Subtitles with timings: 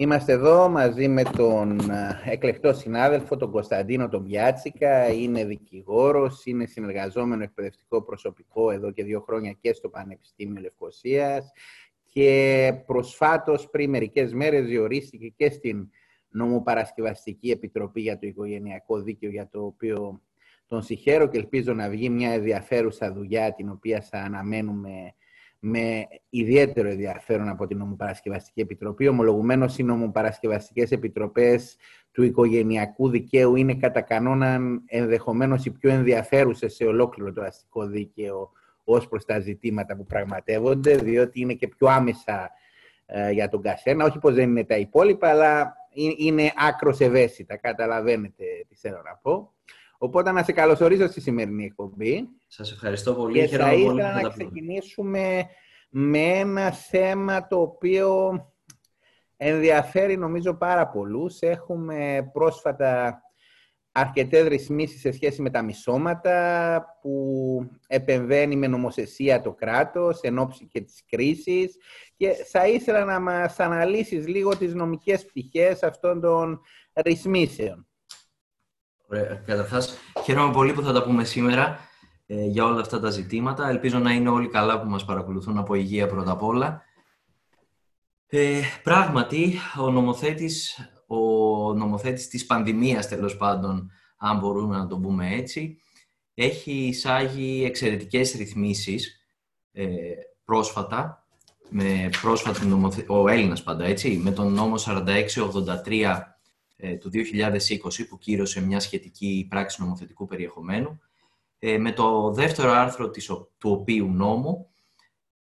[0.00, 1.80] Είμαστε εδώ μαζί με τον
[2.24, 5.12] εκλεκτό συνάδελφο, τον Κωνσταντίνο τον Πιάτσικα.
[5.12, 11.52] Είναι δικηγόρος, είναι συνεργαζόμενο εκπαιδευτικό προσωπικό εδώ και δύο χρόνια και στο Πανεπιστήμιο Λευκοσίας
[12.06, 15.88] και προσφάτως πριν μερικές μέρες διορίστηκε και στην
[16.28, 20.22] νομοπαρασκευαστική επιτροπή για το οικογενειακό δίκαιο για το οποίο
[20.66, 25.14] τον συγχαίρω και ελπίζω να βγει μια ενδιαφέρουσα δουλειά την οποία θα αναμένουμε
[25.60, 29.08] με ιδιαίτερο ενδιαφέρον από την Νομοπαρασκευαστική Επιτροπή.
[29.08, 31.76] Ομολογουμένως, οι νομοπαρασκευαστικές επιτροπές
[32.12, 38.50] του οικογενειακού δικαίου είναι κατά κανόναν ενδεχομένως οι πιο ενδιαφέρουσες σε ολόκληρο το αστικό δίκαιο
[38.84, 42.50] ως προς τα ζητήματα που πραγματεύονται, διότι είναι και πιο άμεσα
[43.06, 44.04] ε, για τον καθένα.
[44.04, 45.74] Όχι πως δεν είναι τα υπόλοιπα, αλλά
[46.18, 47.56] είναι άκρος ευαίσθητα.
[47.56, 49.52] Καταλαβαίνετε τι θέλω να πω.
[50.02, 52.28] Οπότε να σε καλωσορίσω στη σημερινή εκπομπή.
[52.46, 53.48] Σας ευχαριστώ πολύ.
[53.48, 55.46] Και θα ήθελα να ξεκινήσουμε
[55.90, 58.32] με ένα θέμα το οποίο
[59.36, 61.40] ενδιαφέρει νομίζω πάρα πολλούς.
[61.40, 63.20] Έχουμε πρόσφατα
[63.92, 70.66] αρκετές ρυθμίσεις σε σχέση με τα μισώματα που επεμβαίνει με νομοθεσία το κράτος εν ώψη
[70.66, 71.76] και της κρίσης
[72.16, 76.60] και θα ήθελα να μας αναλύσεις λίγο τις νομικές πτυχές αυτών των
[76.94, 77.89] ρυθμίσεων.
[79.12, 79.42] Ωραία.
[79.46, 81.78] Καταρχάς, χαίρομαι πολύ που θα τα πούμε σήμερα
[82.26, 83.68] ε, για όλα αυτά τα ζητήματα.
[83.68, 86.82] Ελπίζω να είναι όλοι καλά που μας παρακολουθούν από υγεία πρώτα απ' όλα.
[88.26, 91.18] Ε, πράγματι, ο νομοθέτης, ο
[91.74, 95.80] νομοθέτης της πανδημίας, τέλος πάντων, αν μπορούμε να το πούμε έτσι,
[96.34, 99.20] έχει εισάγει εξαιρετικές ρυθμίσεις
[99.72, 99.86] ε,
[100.44, 101.26] πρόσφατα,
[101.68, 103.04] με πρόσφατη νομοθε...
[103.08, 106.39] ο Έλληνας πάντα, έτσι, με τον νόμο 4683 ε,
[107.00, 111.00] του 2020 που κύρωσε μια σχετική πράξη νομοθετικού περιεχομένου
[111.58, 113.10] ε, με το δεύτερο άρθρο
[113.58, 114.70] του οποίου νόμου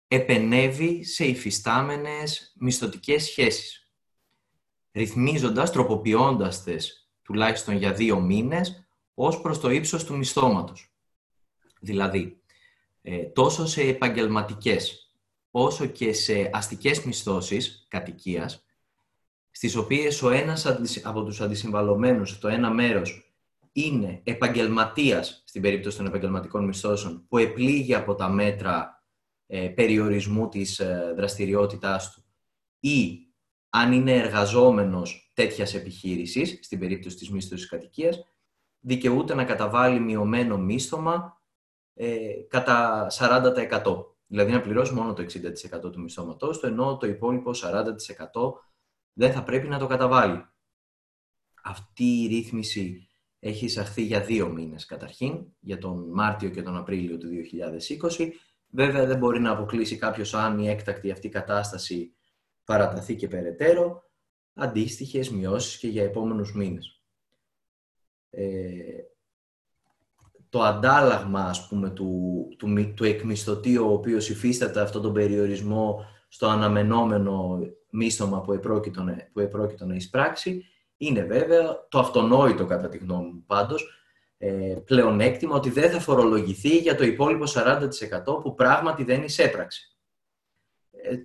[0.09, 3.93] επενεύει σε υφιστάμενες μισθωτικές σχέσεις
[4.93, 10.93] ρυθμίζοντας, τροποποιώντας τες τουλάχιστον για δύο μήνες ως προς το ύψος του μισθώματος.
[11.81, 12.41] Δηλαδή,
[13.03, 15.11] ε, τόσο σε επαγγελματικές
[15.51, 18.65] όσο και σε αστικές μισθώσεις κατοικίας
[19.51, 20.67] στις οποίες ο ένας
[21.03, 23.35] από τους αντισυμβαλωμένους, το ένα μέρος,
[23.73, 29.05] είναι επαγγελματίας, στην περίπτωση των επαγγελματικών μισθώσεων, που επλήγει από τα μέτρα
[29.47, 32.25] ε, περιορισμού της ε, δραστηριότητάς του
[32.81, 33.19] ή
[33.69, 38.25] αν είναι εργαζόμενος τέτοιας επιχείρησης, στην περίπτωση της μίσθωσης κατοικίας,
[38.81, 41.41] δικαιούται να καταβάλει μειωμένο μίσθωμα
[41.95, 44.05] ε, κατά 40%.
[44.27, 48.53] Δηλαδή να πληρώσει μόνο το 60% του μισθώματός του, ενώ το υπόλοιπο 40%
[49.13, 50.45] δεν θα πρέπει να το καταβάλει.
[51.63, 57.19] Αυτή η ρύθμιση έχει εισαχθεί για δύο μήνες καταρχήν, για τον Μάρτιο και τον Απρίλιο
[57.19, 57.29] του
[58.19, 58.29] 2020.
[58.71, 62.15] Βέβαια δεν μπορεί να αποκλείσει κάποιος αν η έκτακτη αυτή κατάσταση
[62.65, 64.11] παραταθεί και περαιτέρω,
[64.55, 67.03] αντίστοιχες μειώσεις και για επόμενους μήνες.
[68.31, 69.01] Ε,
[70.49, 76.47] το αντάλλαγμα, ας πούμε, του, του, του εκμισθωτή, ο οποίος υφίσταται αυτόν τον περιορισμό στο
[76.47, 77.59] αναμενόμενο
[77.91, 80.65] μίσθωμα που επρόκειτο, που επρόκειτο να εισπράξει,
[80.97, 83.89] είναι βέβαια το αυτονόητο κατά τη γνώμη μου πάντως,
[84.39, 89.83] ε, πλεονέκτημα ότι δεν θα φορολογηθεί για το υπόλοιπο 40% που πράγματι δεν εισέπραξε.
[90.91, 91.17] Ε,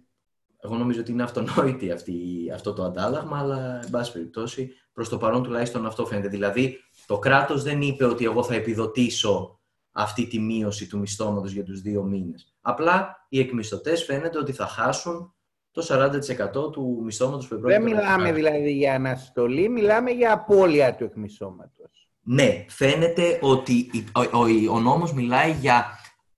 [0.62, 5.18] εγώ νομίζω ότι είναι αυτονόητη αυτή, αυτό το αντάλλαγμα, αλλά εν πάση περιπτώσει προς το
[5.18, 6.28] παρόν τουλάχιστον αυτό φαίνεται.
[6.28, 9.60] Δηλαδή το κράτος δεν είπε ότι εγώ θα επιδοτήσω
[9.98, 12.54] αυτή τη μείωση του μισθώματος για τους δύο μήνες.
[12.62, 15.36] Απλά οι εκμισθωτές φαίνεται ότι θα χάσουν
[15.72, 22.10] το 40% του μισθώματος που Δεν μιλάμε δηλαδή για αναστολή, μιλάμε για απώλεια του εκμισθώματος.
[22.22, 25.86] Ναι, φαίνεται ότι ο, ο, ο νόμος μιλάει για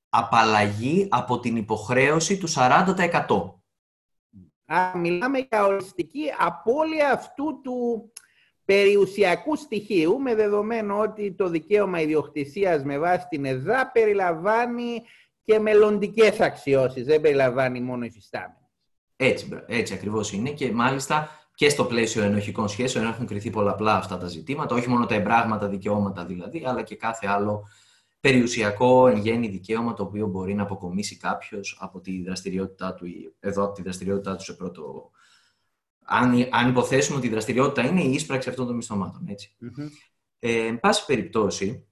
[0.10, 3.54] απαλλαγή από την υποχρέωση του 40%.
[4.66, 8.12] Α, μιλάμε για οριστική απώλεια αυτού του
[8.68, 15.02] περιουσιακούς στοιχείου με δεδομένο ότι το δικαίωμα ιδιοκτησίας με βάση την ΕΔΑ περιλαμβάνει
[15.44, 18.72] και μελλοντικές αξιώσεις, δεν περιλαμβάνει μόνο υφιστάμενες.
[19.16, 24.18] Έτσι, έτσι ακριβώς είναι και μάλιστα και στο πλαίσιο ενοχικών σχέσεων έχουν κριθεί πολλαπλά αυτά
[24.18, 27.68] τα ζητήματα, όχι μόνο τα εμπράγματα δικαιώματα δηλαδή, αλλά και κάθε άλλο
[28.20, 33.06] περιουσιακό εν γέννη δικαίωμα το οποίο μπορεί να αποκομίσει κάποιος από τη δραστηριότητά του,
[33.40, 35.12] εδώ από τη δραστηριότητά του σε πρώτο.
[36.08, 39.28] Αν, αν υποθέσουμε ότι η δραστηριότητα είναι η ίσπραξη αυτών των μισθωμάτων.
[39.28, 39.56] Έτσι.
[39.62, 39.90] Mm-hmm.
[40.40, 41.88] Ε, εν πάση περιπτώσει,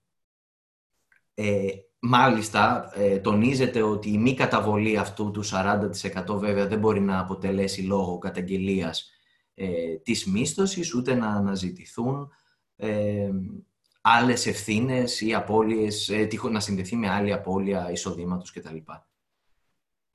[1.34, 1.68] ε,
[2.08, 7.82] Μάλιστα, ε, τονίζεται ότι η μη καταβολή αυτού του 40% βέβαια δεν μπορεί να αποτελέσει
[7.82, 9.12] λόγο καταγγελίας
[9.54, 12.32] ε, της μίσθωσης, ούτε να αναζητηθούν
[12.76, 13.30] ε,
[14.02, 18.78] άλλες ευθύνες ή απώλειες, ε, να συνδεθεί με άλλη απώλεια εισοδήματος κτλ.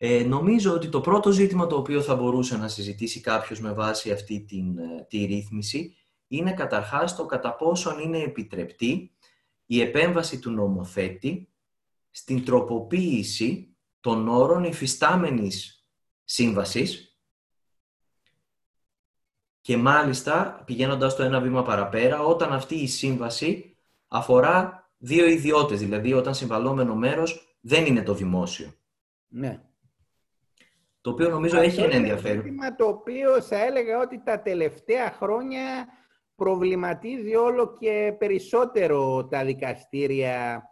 [0.03, 4.11] Ε, νομίζω ότι το πρώτο ζήτημα το οποίο θα μπορούσε να συζητήσει κάποιος με βάση
[4.11, 9.13] αυτή την, ε, τη ρύθμιση είναι καταρχάς το κατά πόσον είναι επιτρεπτή
[9.67, 11.49] η επέμβαση του νομοθέτη
[12.11, 15.87] στην τροποποίηση των όρων υφιστάμενης
[16.25, 17.19] σύμβασης
[19.61, 23.77] και μάλιστα πηγαίνοντας το ένα βήμα παραπέρα όταν αυτή η σύμβαση
[24.09, 28.75] αφορά δύο ιδιώτες, δηλαδή όταν συμβαλόμενο μέρος δεν είναι το δημόσιο.
[29.29, 29.65] Ναι.
[31.01, 32.47] Το οποίο νομίζω έχει ένα ενδιαφέρον.
[32.47, 35.87] Είναι το οποίο θα έλεγα ότι τα τελευταία χρόνια
[36.35, 40.63] προβληματίζει όλο και περισσότερο τα δικαστήρια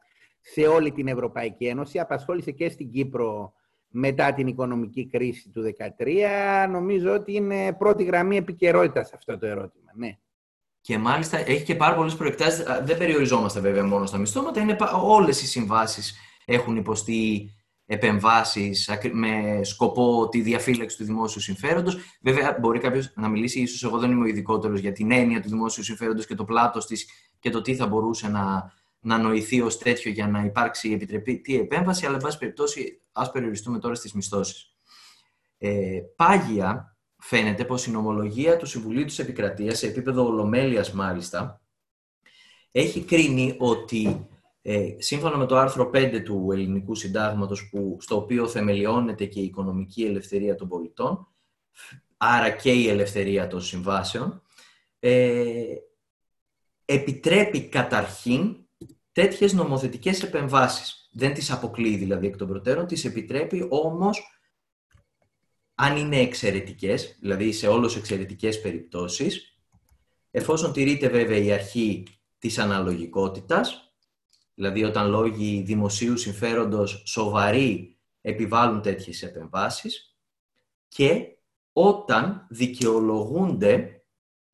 [0.40, 1.98] σε όλη την Ευρωπαϊκή Ένωση.
[1.98, 3.52] Απασχόλησε και στην Κύπρο
[3.88, 5.62] μετά την οικονομική κρίση του
[5.98, 6.68] 2013.
[6.70, 9.92] Νομίζω ότι είναι πρώτη γραμμή επικαιρότητας σε αυτό το ερώτημα.
[9.94, 10.18] Ναι.
[10.80, 12.64] Και μάλιστα έχει και πάρα πολλές προεκτάσεις.
[12.82, 14.60] Δεν περιοριζόμαστε βέβαια μόνο στα μισθώματα.
[14.60, 17.50] Είναι όλες οι συμβάσεις έχουν υποστεί
[17.90, 21.98] επεμβάσεις με σκοπό τη διαφύλαξη του δημόσιου συμφέροντος.
[22.20, 25.48] Βέβαια, μπορεί κάποιος να μιλήσει, ίσως εγώ δεν είμαι ο ειδικότερος για την έννοια του
[25.48, 27.06] δημόσιου συμφέροντος και το πλάτος της
[27.38, 32.06] και το τι θα μπορούσε να, να νοηθεί ως τέτοιο για να υπάρξει επιτρεπτή επέμβαση,
[32.06, 34.76] αλλά, εν πάση περιπτώσει, ας περιοριστούμε τώρα στις μισθώσεις.
[35.58, 41.62] Ε, πάγια φαίνεται πως η νομολογία του Συμβουλίου της Επικρατείας, σε επίπεδο ολομέλειας μάλιστα,
[42.70, 44.27] έχει κρίνει ότι
[44.70, 49.44] ε, σύμφωνα με το άρθρο 5 του Ελληνικού Συντάγματος, που, στο οποίο θεμελιώνεται και η
[49.44, 51.28] οικονομική ελευθερία των πολιτών,
[52.16, 54.42] άρα και η ελευθερία των συμβάσεων,
[54.98, 55.74] ε,
[56.84, 58.56] επιτρέπει καταρχήν
[59.12, 61.08] τέτοιες νομοθετικές επεμβάσεις.
[61.12, 64.22] Δεν τις αποκλείει δηλαδή εκ των προτέρων, τις επιτρέπει όμως
[65.74, 69.58] αν είναι εξαιρετικές, δηλαδή σε όλες εξαιρετικές περιπτώσεις,
[70.30, 72.02] εφόσον τηρείται βέβαια η αρχή
[72.38, 73.87] της αναλογικότητας,
[74.58, 80.16] δηλαδή όταν λόγοι δημοσίου συμφέροντος σοβαροί επιβάλλουν τέτοιες επεμβάσεις
[80.88, 81.26] και
[81.72, 84.04] όταν δικαιολογούνται,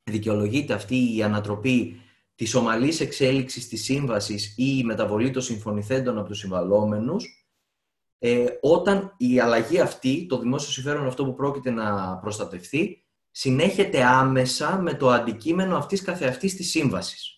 [0.03, 2.01] δικαιολογείται αυτή η ανατροπή
[2.35, 7.49] της ομαλής εξέλιξης της σύμβασης ή η μεταβολή των συμφωνηθέντων από τους συμβαλόμενους
[8.17, 14.77] ε, όταν η αλλαγή αυτή, το δημόσιο συμφέρον αυτό που πρόκειται να προστατευτεί, συνέχεται άμεσα
[14.81, 17.34] με το αντικείμενο αυτής καθεαυτής της σύμβασης.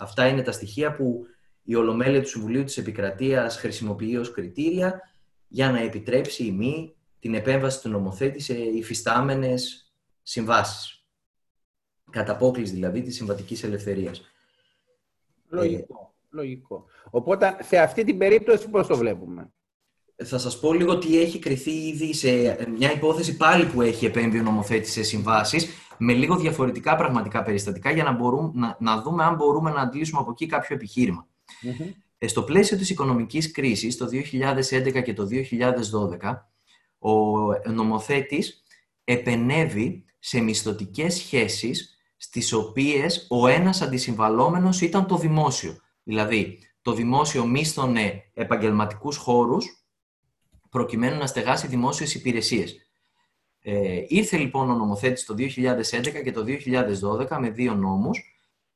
[0.00, 1.26] Αυτά είναι τα στοιχεία που
[1.62, 5.00] η Ολομέλεια του Συμβουλίου της Επικρατείας χρησιμοποιεί ως κριτήρια
[5.48, 9.92] για να επιτρέψει η μη την επέμβαση του νομοθέτη σε υφιστάμενες
[10.22, 11.04] συμβάσεις.
[12.10, 14.22] Καταπόκληση δηλαδή της συμβατικής ελευθερίας.
[15.48, 16.14] Λογικό.
[16.30, 16.84] Λογικό.
[17.10, 19.52] Οπότε σε αυτή την περίπτωση πώς το βλέπουμε;
[20.24, 22.28] Θα σας πω λίγο τι έχει κρυθεί ήδη σε
[22.76, 25.68] μια υπόθεση πάλι που έχει επέμβει ο νομοθέτης σε συμβάσεις
[26.02, 30.20] με λίγο διαφορετικά πραγματικά περιστατικά για να, μπορούμε, να, να δούμε αν μπορούμε να αντλήσουμε
[30.20, 30.78] από εκεί κάποιο
[32.18, 35.28] ε, Στο πλαίσιο της οικονομικής κρίσης το 2011 και το
[36.20, 36.36] 2012
[36.98, 38.62] ο νομοθέτης
[39.04, 45.76] επενεύει σε μισθωτικές σχέσεις στις οποίες ο ένας αντισυμβαλόμενος ήταν το δημόσιο.
[46.02, 49.84] Δηλαδή, το δημόσιο μίσθωνε επαγγελματικούς χώρους
[50.70, 52.89] προκειμένου να στεγάσει δημόσιες υπηρεσίες.
[53.62, 56.44] Ε, ήρθε λοιπόν ο νομοθέτης το 2011 και το
[57.28, 58.20] 2012 με δύο νόμους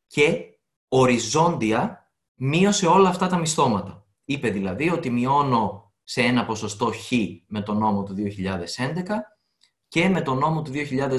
[0.06, 0.44] και
[0.88, 4.06] οριζόντια μείωσε όλα αυτά τα μισθώματα.
[4.24, 7.10] Είπε δηλαδή ότι μειώνω σε ένα ποσοστό χ
[7.46, 8.22] με τον νόμο του 2011
[9.88, 10.72] και με τον νόμο του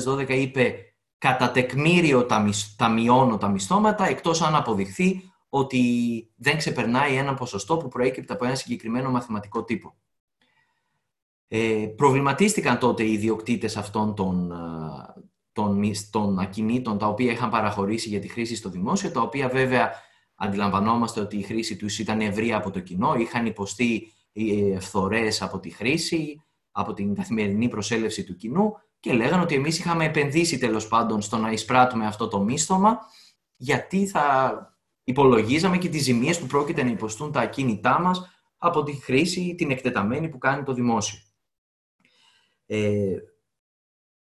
[0.06, 0.76] 2012 είπε
[1.18, 5.82] κατά τεκμήριο τα, τα μειώνω τα μισθώματα εκτός αν αποδειχθεί ότι
[6.36, 9.96] δεν ξεπερνάει ένα ποσοστό που προέκυπτε από ένα συγκεκριμένο μαθηματικό τύπο.
[11.48, 14.56] Ε, προβληματίστηκαν τότε οι ιδιοκτήτες αυτών των, ε,
[15.52, 19.92] των, των ακινήτων τα οποία είχαν παραχωρήσει για τη χρήση στο δημόσιο, τα οποία βέβαια
[20.36, 25.60] αντιλαμβανόμαστε ότι η χρήση τους ήταν ευρία από το κοινό, είχαν υποστεί ε, φθορές από
[25.60, 30.88] τη χρήση, από την καθημερινή προσέλευση του κοινού και λέγανε ότι εμείς είχαμε επενδύσει τέλος
[30.88, 33.00] πάντων στο να εισπράττουμε αυτό το μίσθωμα
[33.56, 34.58] γιατί θα
[35.04, 39.72] υπολογίζαμε και τις ζημίες που πρόκειται να υποστούν τα ακίνητά μας από τη χρήση την
[39.72, 41.20] εκτεταμένη που κάνει το δημόσιο.
[42.66, 43.18] Ε,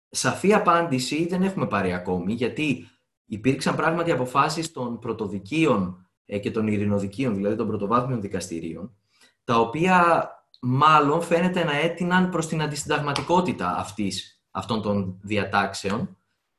[0.09, 2.89] σαφή απάντηση δεν έχουμε πάρει ακόμη, γιατί
[3.25, 8.95] υπήρξαν πράγματι αποφάσεις των πρωτοδικείων ε, και των ειρηνοδικείων, δηλαδή των πρωτοβάθμιων δικαστηρίων,
[9.43, 10.29] τα οποία
[10.61, 16.17] μάλλον φαίνεται να έτειναν προς την αντισυνταγματικότητα αυτής, αυτών των διατάξεων,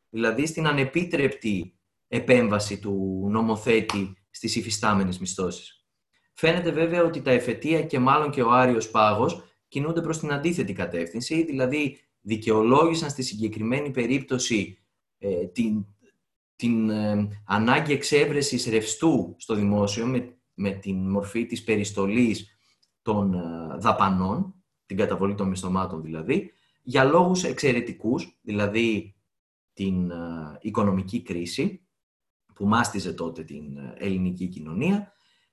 [0.08, 1.78] δηλαδή στην ανεπίτρεπτη
[2.08, 5.86] επέμβαση του νομοθέτη στις υφιστάμενες μισθώσεις.
[6.34, 10.72] Φαίνεται βέβαια ότι τα εφετεία και μάλλον και ο Άριος Πάγος κινούνται προς την αντίθετη
[10.72, 14.78] κατεύθυνση, δηλαδή δικαιολόγησαν στη συγκεκριμένη περίπτωση
[15.18, 15.86] ε, την,
[16.56, 22.58] την ε, ανάγκη εξέβρεσης ρευστού στο δημόσιο με, με την μορφή της περιστολής
[23.02, 24.54] των ε, δαπανών
[24.86, 29.16] την καταβολή των μισθωμάτων δηλαδή, για λόγους εξαιρετικούς, δηλαδή
[29.72, 30.16] την ε,
[30.60, 31.86] οικονομική κρίση
[32.54, 35.12] που μάστιζε τότε την ε, ελληνική κοινωνία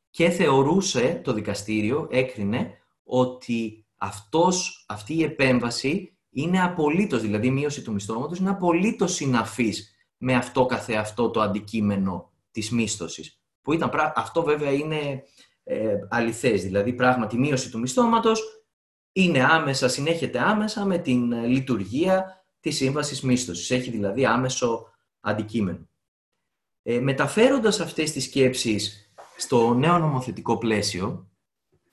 [0.09, 2.71] και θεωρούσε το δικαστήριο, έκρινε
[3.03, 9.95] ότι αυτός, αυτή η επέμβαση είναι απολύτως, δηλαδή η μείωση του μισθώματος, είναι απολύτως συναφής
[10.17, 13.41] με αυτό καθεαυτό το αντικείμενο της μίσθωσης.
[13.61, 15.23] Που ήταν, αυτό βέβαια είναι
[15.63, 18.41] ε, αληθές, δηλαδή πράγματι η μείωση του μισθώματος
[19.11, 23.71] είναι άμεσα, συνέχεται άμεσα με την ε, λειτουργία της σύμβασης μίσθωσης.
[23.71, 24.85] Έχει δηλαδή άμεσο
[25.19, 25.89] αντικείμενο.
[26.83, 31.27] Ε, μεταφέροντας αυτές τις σκέψεις στο νέο νομοθετικό πλαίσιο,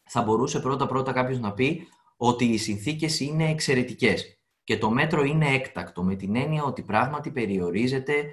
[0.02, 1.88] θα μπορούσε πρώτα-πρώτα κάποιος να πει
[2.22, 7.30] ότι οι συνθήκες είναι εξαιρετικές και το μέτρο είναι έκτακτο, με την έννοια ότι πράγματι
[7.30, 8.30] περιορίζεται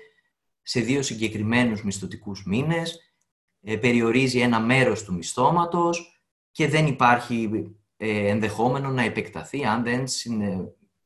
[0.62, 3.00] σε δύο συγκεκριμένους μισθωτικούς μήνες,
[3.62, 7.50] ε, περιορίζει ένα μέρος του μισθώματος και δεν υπάρχει
[7.98, 10.04] ε, ενδεχόμενο να επεκταθεί αν δεν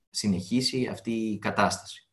[0.09, 2.09] συνεχίσει αυτή η κατάσταση.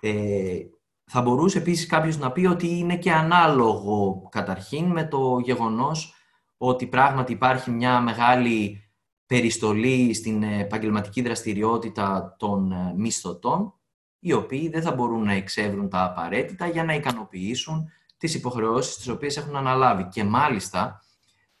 [0.00, 0.58] Ε,
[1.04, 6.14] θα μπορούσε επίσης κάποιος να πει ότι είναι και ανάλογο καταρχήν με το γεγονός
[6.56, 8.86] ότι πράγματι υπάρχει μια μεγάλη
[9.32, 13.74] περιστολή στην επαγγελματική δραστηριότητα των ε, μισθωτών,
[14.18, 19.08] οι οποίοι δεν θα μπορούν να εξεύρουν τα απαραίτητα για να ικανοποιήσουν τις υποχρεώσεις τις
[19.08, 20.08] οποίες έχουν αναλάβει.
[20.08, 21.04] Και μάλιστα,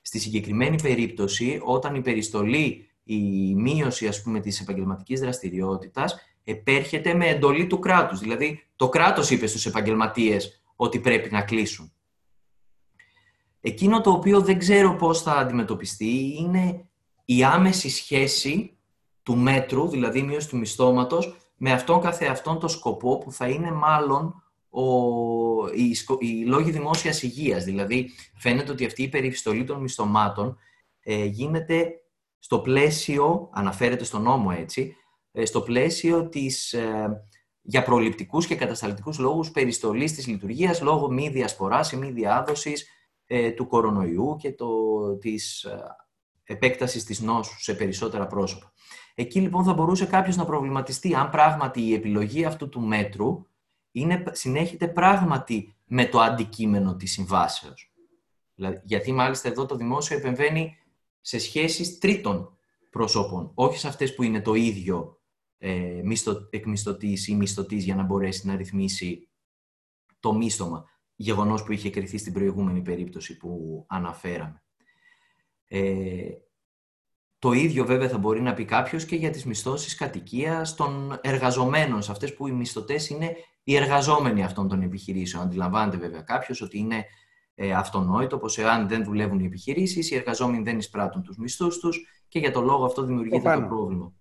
[0.00, 7.26] στη συγκεκριμένη περίπτωση, όταν η περιστολή, η μείωση ας πούμε, της επαγγελματικής δραστηριότητας επέρχεται με
[7.26, 8.20] εντολή του κράτους.
[8.20, 11.92] Δηλαδή, το κράτος είπε στους επαγγελματίες ότι πρέπει να κλείσουν.
[13.60, 16.86] Εκείνο το οποίο δεν ξέρω πώς θα αντιμετωπιστεί είναι
[17.24, 18.76] η άμεση σχέση
[19.22, 23.70] του μέτρου, δηλαδή η μείωση του μισθώματος, με αυτόν καθεαυτόν το σκοπό που θα είναι
[23.70, 24.84] μάλλον ο,
[25.74, 27.64] οι, οι λόγοι δημόσιας υγείας.
[27.64, 30.58] Δηλαδή, φαίνεται ότι αυτή η περιφιστολή των μισθωμάτων
[31.00, 31.92] ε, γίνεται
[32.38, 34.96] στο πλαίσιο, αναφέρεται στο νόμο έτσι,
[35.32, 37.26] ε, στο πλαίσιο της, ε,
[37.62, 42.86] για προληπτικούς και κατασταλτικούς λόγους περιστολής της λειτουργίας λόγω μη διασποράς ή μη διάδοσης
[43.26, 44.68] ε, του κορονοϊού και το,
[45.16, 45.66] της
[46.52, 48.72] επέκτασης της νόσου σε περισσότερα πρόσωπα.
[49.14, 53.46] Εκεί λοιπόν θα μπορούσε κάποιος να προβληματιστεί αν πράγματι η επιλογή αυτού του μέτρου
[53.92, 57.92] είναι, συνέχεται πράγματι με το αντικείμενο της συμβάσεως.
[58.84, 60.76] Γιατί μάλιστα εδώ το δημόσιο επεμβαίνει
[61.20, 62.56] σε σχέσεις τρίτων
[62.90, 65.20] προσώπων, όχι σε αυτές που είναι το ίδιο
[65.58, 66.02] ε,
[66.50, 69.28] εκμισθωτής ή μισθωτής για να μπορέσει να ρυθμίσει
[70.20, 74.61] το μίσθωμα, γεγονός που είχε κριθεί στην προηγούμενη περίπτωση που αναφέραμε.
[75.74, 76.30] Ε,
[77.38, 82.02] το ίδιο βέβαια θα μπορεί να πει κάποιος και για τις μισθώσεις κατοικίας των εργαζομένων,
[82.02, 85.42] σε αυτές που οι μισθωτές είναι οι εργαζόμενοι αυτών των επιχειρήσεων.
[85.42, 87.04] Αντιλαμβάνεται βέβαια κάποιος ότι είναι
[87.54, 92.06] ε, αυτονόητο πως εάν δεν δουλεύουν οι επιχειρήσεις, οι εργαζόμενοι δεν εισπράττουν τους μισθούς τους
[92.28, 94.12] και για τον λόγο αυτό δημιουργείται το, πρόβλημα.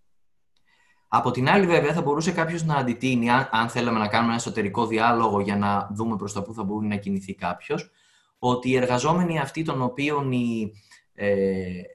[1.07, 4.41] Από την άλλη, βέβαια, θα μπορούσε κάποιος να αντιτείνει, αν, αν θέλαμε να κάνουμε ένα
[4.41, 7.89] εσωτερικό διάλογο για να δούμε προς τα πού θα μπορεί να κινηθεί κάποιος,
[8.39, 10.89] ότι οι εργαζόμενοι αυτοί των οποίων η ε,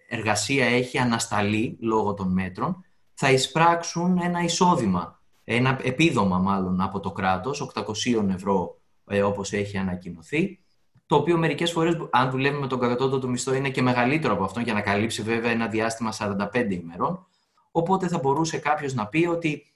[0.09, 7.13] εργασία έχει ανασταλεί λόγω των μέτρων, θα εισπράξουν ένα εισόδημα, ένα επίδομα μάλλον από το
[7.13, 10.61] κράτος, 800 ευρώ ε, όπως έχει ανακοινωθεί,
[11.07, 14.61] το οποίο μερικές φορές, αν δουλεύει με τον κατώτατο μισθό, είναι και μεγαλύτερο από αυτό
[14.61, 17.27] για να καλύψει βέβαια ένα διάστημα 45 ημερών.
[17.71, 19.75] Οπότε θα μπορούσε κάποιος να πει ότι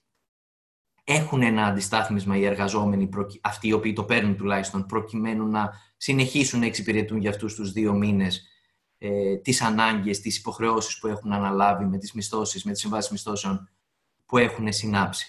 [1.05, 3.09] έχουν ένα αντιστάθμισμα οι εργαζόμενοι,
[3.41, 7.93] αυτοί οι οποίοι το παίρνουν τουλάχιστον, προκειμένου να συνεχίσουν να εξυπηρετούν για αυτούς τους δύο
[7.93, 8.49] μήνες
[9.02, 13.69] ε, τις ανάγκες, τις υποχρεώσεις που έχουν αναλάβει με τις μισθώσεις, με τις συμβάσεις μισθώσεων
[14.26, 15.26] που έχουν συνάψει.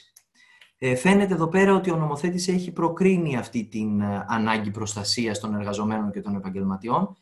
[0.78, 5.56] Ε, φαίνεται εδώ πέρα ότι ο νομοθέτης έχει προκρίνει αυτή την ε, ανάγκη προστασίας των
[5.56, 7.18] εργαζομένων και των επαγγελματιών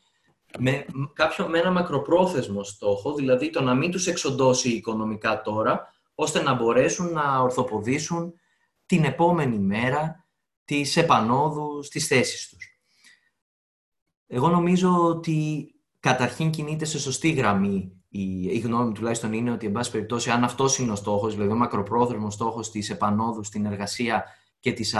[0.59, 6.41] με, κάποιο, με ένα μακροπρόθεσμο στόχο, δηλαδή το να μην τους εξοντώσει οικονομικά τώρα, ώστε
[6.41, 8.33] να μπορέσουν να ορθοποδήσουν
[8.85, 10.27] την επόμενη μέρα
[10.65, 12.79] τις επανόδους στις θέσεις τους.
[14.27, 17.93] Εγώ νομίζω ότι καταρχήν κινείται σε σωστή γραμμή.
[18.09, 21.33] Η, η γνώμη μου τουλάχιστον είναι ότι, εν πάση περιπτώσει, αν αυτός είναι ο στόχος,
[21.33, 24.23] δηλαδή ο μακροπρόθεσμος στόχος της επανόδου στην εργασία
[24.59, 24.95] και της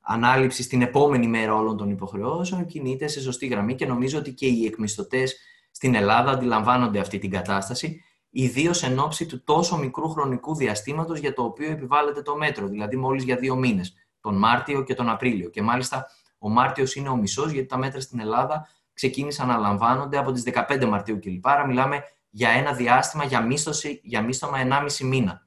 [0.00, 4.46] ανάληψης την επόμενη μέρα όλων των υποχρεώσεων, κινείται σε σωστή γραμμή και νομίζω ότι και
[4.46, 5.36] οι εκμισθωτές
[5.70, 11.32] στην Ελλάδα αντιλαμβάνονται αυτή την κατάσταση, ιδίως εν ώψη του τόσο μικρού χρονικού διαστήματος για
[11.32, 15.50] το οποίο επιβάλλεται το μέτρο, δηλαδή μόλις για δύο μήνες, τον Μάρτιο και τον Απρίλιο.
[15.50, 16.06] Και μάλιστα
[16.38, 18.68] ο Μάρτιος είναι ο μισός, γιατί τα μέτρα στην Ελλάδα
[18.98, 21.46] ξεκίνησαν να λαμβάνονται από τις 15 Μαρτίου κλπ.
[21.46, 24.58] Άρα μιλάμε για ένα διάστημα για, μίσθωση, για μίσθωμα
[24.98, 25.46] 1,5 μήνα.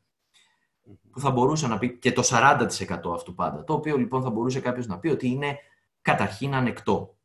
[1.12, 2.68] Που θα μπορούσε να πει και το 40%
[3.14, 3.64] αυτού πάντα.
[3.64, 5.58] Το οποίο λοιπόν θα μπορούσε κάποιος να πει ότι είναι
[6.02, 7.18] καταρχήν ανεκτό.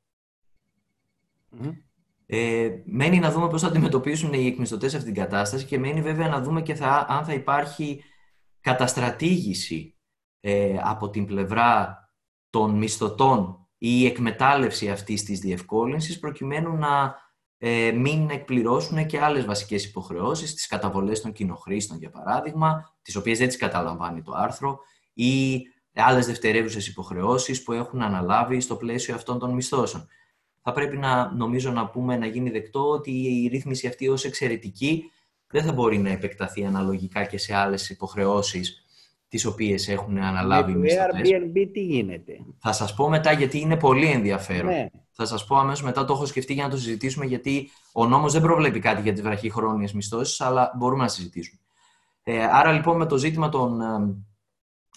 [2.26, 6.28] Ε, μένει να δούμε πώς θα αντιμετωπίσουν οι εκμισθωτές αυτή την κατάσταση και μένει βέβαια
[6.28, 8.02] να δούμε και θα, αν θα υπάρχει
[8.60, 9.96] καταστρατήγηση
[10.40, 12.00] ε, από την πλευρά
[12.50, 17.14] των μισθωτών ή η εκμετάλλευση αυτής της διευκόλυνσης προκειμένου να
[17.58, 23.38] ε, μην εκπληρώσουν και άλλες βασικές υποχρεώσεις, τις καταβολές των κοινοχρήστων για παράδειγμα, τις οποίες
[23.38, 24.78] δεν τις καταλαμβάνει το άρθρο,
[25.12, 25.62] ή
[25.94, 30.08] άλλες δευτερεύουσες υποχρεώσεις που έχουν αναλάβει στο πλαίσιο αυτών των μισθώσεων.
[30.62, 35.10] Θα πρέπει να νομίζω να πούμε να γίνει δεκτό ότι η ρύθμιση αυτή ως εξαιρετική
[35.46, 38.85] δεν θα μπορεί να επεκταθεί αναλογικά και σε άλλες υποχρεώσεις
[39.28, 41.30] τις οποίες έχουν αναλάβει οι μισθωτές.
[41.30, 44.66] Με Airbnb τι γίνεται; Θα σας πω μετά γιατί είναι πολύ ενδιαφέρον.
[44.72, 44.86] Ναι.
[45.12, 48.32] Θα σας πω αμέσως μετά, το έχω σκεφτεί για να το συζητήσουμε, γιατί ο νόμος
[48.32, 51.60] δεν προβλέπει κάτι για τις βραχυχρόνιες μισθώσεις, αλλά μπορούμε να συζητήσουμε.
[52.22, 53.80] Ε, άρα λοιπόν με το ζήτημα των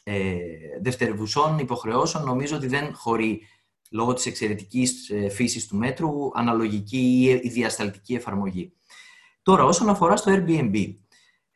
[0.03, 0.36] ε,
[0.81, 3.41] δευτερευουσών υποχρεώσεων νομίζω ότι δεν χωρεί
[3.91, 8.74] λόγω της εξαιρετικής ε, φύσης του μέτρου αναλογική ή διασταλτική εφαρμογή.
[9.41, 10.95] Τώρα, όσον αφορά στο Airbnb,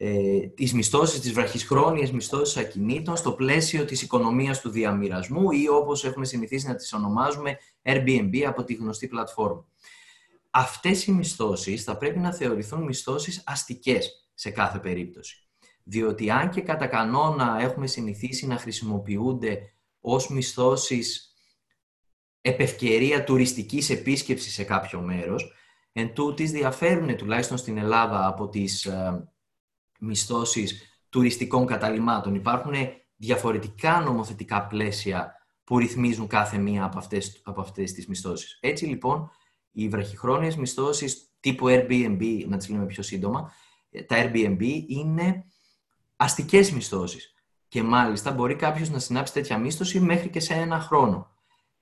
[0.06, 6.06] ε, τις μισθώσεις, τις βραχυσχρόνιες μισθώσεις ακινήτων στο πλαίσιο της οικονομίας του διαμοιρασμού ή όπως
[6.06, 9.68] έχουμε συνηθίσει να τις ονομάζουμε Airbnb από τη γνωστή πλατφόρμα.
[10.50, 15.48] Αυτές οι μισθώσεις θα πρέπει να θεωρηθούν μισθώσεις αστικές σε κάθε περίπτωση.
[15.84, 19.60] Διότι αν και κατά κανόνα έχουμε συνηθίσει να χρησιμοποιούνται
[20.00, 21.36] ως μισθώσεις
[22.42, 25.54] επευκαιρία τουριστικής επίσκεψης σε κάποιο μέρος,
[25.92, 29.33] εν τούτης διαφέρουν τουλάχιστον στην Ελλάδα από τις ε,
[30.04, 32.36] μισθώσεις τουριστικών καταλήμματων.
[32.36, 32.74] Υπάρχουν
[33.16, 35.34] διαφορετικά νομοθετικά πλαίσια
[35.64, 38.58] που ρυθμίζουν κάθε μία από αυτές, από αυτές τις μισθώσεις.
[38.62, 39.30] Έτσι λοιπόν,
[39.72, 43.52] οι βραχυχρόνιες μισθώσεις τύπου Airbnb, να τις λέμε πιο σύντομα,
[44.08, 45.46] τα Airbnb είναι
[46.16, 47.34] αστικές μισθώσεις.
[47.68, 51.32] Και μάλιστα μπορεί κάποιος να συνάψει τέτοια μίσθωση μέχρι και σε ένα χρόνο.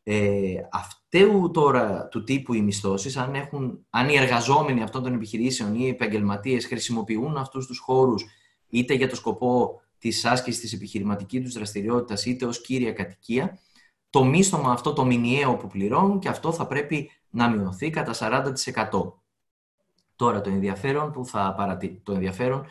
[0.03, 5.75] Ε, αυτού τώρα του τύπου οι μισθώσεις, αν, έχουν, αν οι εργαζόμενοι αυτών των επιχειρήσεων
[5.75, 8.25] ή οι επαγγελματίες χρησιμοποιούν αυτούς τους χώρους
[8.69, 13.59] είτε για το σκοπό της άσκησης της επιχειρηματικής τους δραστηριότητας είτε ως κύρια κατοικία,
[14.09, 19.13] το μίσθωμα αυτό το μηνιαίο που πληρώνουν και αυτό θα πρέπει να μειωθεί κατά 40%.
[20.15, 22.01] Τώρα το ενδιαφέρον, που θα παρατη...
[22.03, 22.65] το ενδιαφέρον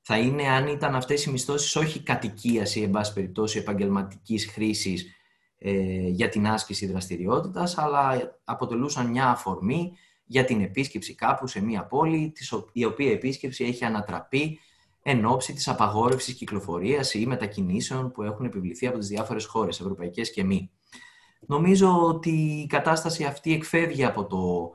[0.00, 5.02] θα είναι αν ήταν αυτές οι μισθώσεις όχι κατοικίας ή εν πάση περιπτώσει επαγγελματικής χρήσης
[5.02, 5.14] ε,
[6.08, 9.92] για την άσκηση δραστηριότητας, αλλά αποτελούσαν μια αφορμή
[10.26, 12.32] για την επίσκεψη κάπου σε μια πόλη,
[12.72, 14.58] η οποία επίσκεψη έχει ανατραπεί
[15.02, 20.30] εν ώψη της απαγόρευσης κυκλοφορίας ή μετακινήσεων που έχουν επιβληθεί από τις διάφορες χώρες, ευρωπαϊκές
[20.30, 20.70] και μη.
[21.46, 24.72] Νομίζω ότι η κατάσταση αυτή εκφεύγει από, το,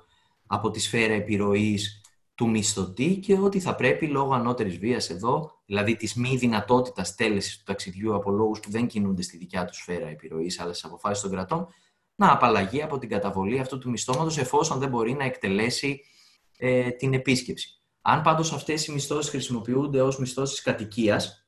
[0.47, 2.01] από τη σφαίρα επιρροής
[2.37, 7.57] του μισθωτή και ότι θα πρέπει λόγω ανώτερης βίας εδώ, δηλαδή της μη δυνατότητας τέλεσης
[7.57, 11.21] του ταξιδιού από λόγους που δεν κινούνται στη δικιά τους σφαίρα επιρροής, αλλά στις αποφάσεις
[11.21, 11.67] των κρατών,
[12.15, 16.01] να απαλλαγεί από την καταβολή αυτού του μισθώματος εφόσον δεν μπορεί να εκτελέσει
[16.57, 17.81] ε, την επίσκεψη.
[18.01, 21.47] Αν πάντως αυτές οι μισθώσεις χρησιμοποιούνται ως μισθώσεις κατοικίας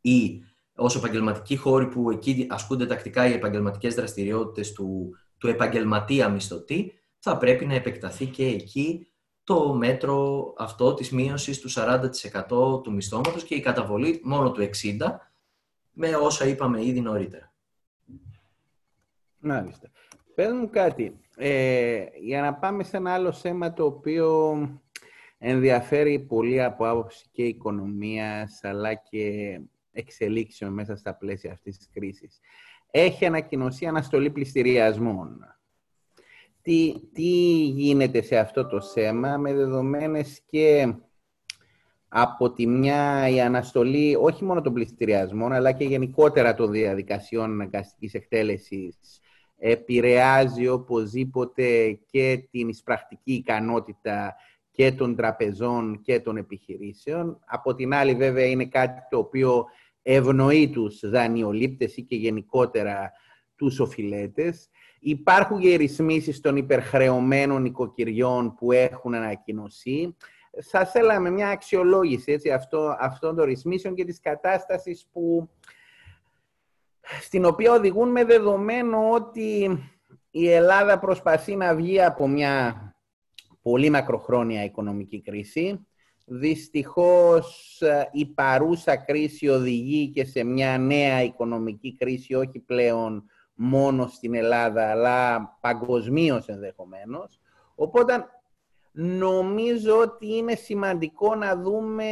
[0.00, 0.40] ή
[0.74, 7.36] ως επαγγελματικοί χώροι που εκεί ασκούνται τακτικά οι επαγγελματικές δραστηριότητες του, του επαγγελματία μισθωτή, θα
[7.36, 9.11] πρέπει να επεκταθεί και εκεί
[9.44, 14.70] το μέτρο αυτό της μείωσης του 40% του μισθώματος και η καταβολή μόνο του 60%
[15.92, 17.52] με όσα είπαμε ήδη νωρίτερα.
[19.38, 19.90] Μάλιστα.
[20.34, 21.20] Πες μου κάτι.
[21.36, 24.58] Ε, για να πάμε σε ένα άλλο θέμα το οποίο
[25.38, 29.60] ενδιαφέρει πολύ από άποψη και οικονομίας αλλά και
[29.92, 32.40] εξελίξεων μέσα στα πλαίσια αυτής της κρίσης.
[32.90, 35.56] Έχει ανακοινωθεί αναστολή πληστηριασμών
[36.62, 37.30] τι, τι
[37.64, 40.94] γίνεται σε αυτό το θέμα με δεδομένες και
[42.08, 48.14] από τη μια η αναστολή όχι μόνο των πληστηριασμών αλλά και γενικότερα των διαδικασιών αναγκαστικής
[48.14, 49.20] εκτέλεσης
[49.64, 54.34] επηρεάζει οπωσδήποτε και την εισπρακτική ικανότητα
[54.70, 57.38] και των τραπεζών και των επιχειρήσεων.
[57.46, 59.64] Από την άλλη βέβαια είναι κάτι το οποίο
[60.02, 63.12] ευνοεί τους δανειολήπτες ή και γενικότερα
[63.56, 64.68] τους οφειλέτες.
[65.04, 70.16] Υπάρχουν και ρυθμίσεις των υπερχρεωμένων οικοκυριών που έχουν ανακοινωθεί.
[70.62, 75.48] Θα θέλαμε μια αξιολόγηση έτσι, αυτό, αυτών των ρυθμίσεων και της κατάστασης που,
[77.20, 79.78] στην οποία οδηγούν με δεδομένο ότι
[80.30, 82.76] η Ελλάδα προσπαθεί να βγει από μια
[83.62, 85.86] πολύ μακροχρόνια οικονομική κρίση.
[86.26, 87.80] Δυστυχώς
[88.12, 93.24] η παρούσα κρίση οδηγεί και σε μια νέα οικονομική κρίση, όχι πλέον
[93.64, 97.40] μόνο στην Ελλάδα, αλλά παγκοσμίως ενδεχομένως.
[97.74, 98.24] Οπότε
[98.92, 102.06] νομίζω ότι είναι σημαντικό να δούμε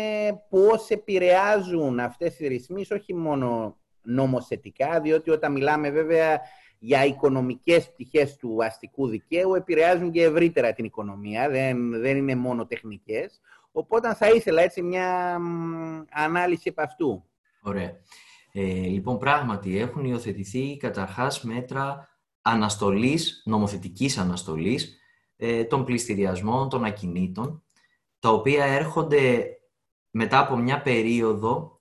[0.48, 6.40] πώς επηρεάζουν αυτές οι ρυθμίσεις, όχι μόνο νομοθετικά, διότι όταν μιλάμε βέβαια
[6.78, 12.66] για οικονομικές πτυχές του αστικού δικαίου επηρεάζουν και ευρύτερα την οικονομία, δεν, δεν είναι μόνο
[12.66, 13.40] τεχνικές.
[13.72, 15.38] Οπότε θα ήθελα έτσι μια
[16.10, 17.24] ανάλυση από αυτού.
[17.62, 17.96] Ωραία.
[18.52, 22.08] Ε, λοιπόν, πράγματι έχουν υιοθετηθεί καταρχάς μέτρα
[22.42, 24.98] αναστολής, νομοθετικής αναστολής
[25.36, 27.62] ε, των πληστηριασμών των ακινήτων,
[28.18, 29.46] τα οποία έρχονται
[30.10, 31.80] μετά από μια περίοδο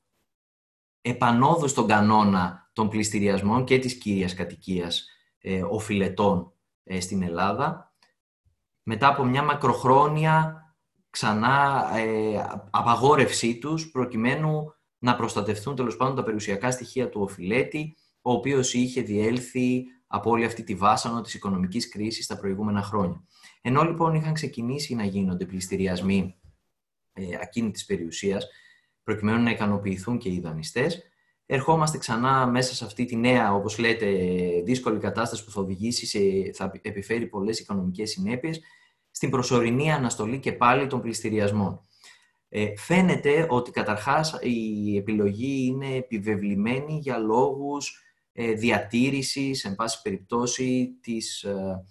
[1.02, 5.08] επανόδου στον κανόνα των πληστηριασμών και της κύριας κατοικίας
[5.42, 6.52] ε, οφειλετών
[6.84, 7.94] ε, στην Ελλάδα,
[8.84, 10.64] μετά από μια μακροχρόνια
[11.10, 18.32] ξανά ε, απαγόρευσή τους, προκειμένου να προστατευτούν τέλος πάντων τα περιουσιακά στοιχεία του οφειλέτη, ο
[18.32, 23.24] οποίος είχε διέλθει από όλη αυτή τη βάσανο της οικονομικής κρίσης τα προηγούμενα χρόνια.
[23.62, 26.36] Ενώ λοιπόν είχαν ξεκινήσει να γίνονται πληστηριασμοί
[27.14, 28.48] ε, ακίνητης περιουσίας,
[29.04, 31.04] προκειμένου να ικανοποιηθούν και οι δανειστές,
[31.46, 34.08] ερχόμαστε ξανά μέσα σε αυτή τη νέα, όπως λέτε,
[34.66, 36.20] δύσκολη κατάσταση που θα οδηγήσει, σε,
[36.54, 38.62] θα επιφέρει πολλές οικονομικές συνέπειες,
[39.12, 41.86] στην προσωρινή αναστολή και πάλι των πληστηριασμών.
[42.50, 50.98] Ε, φαίνεται ότι καταρχάς η επιλογή είναι επιβεβλημένη για λόγους ε, διατήρησης, εν πάση περιπτώσει,
[51.02, 51.84] της ε,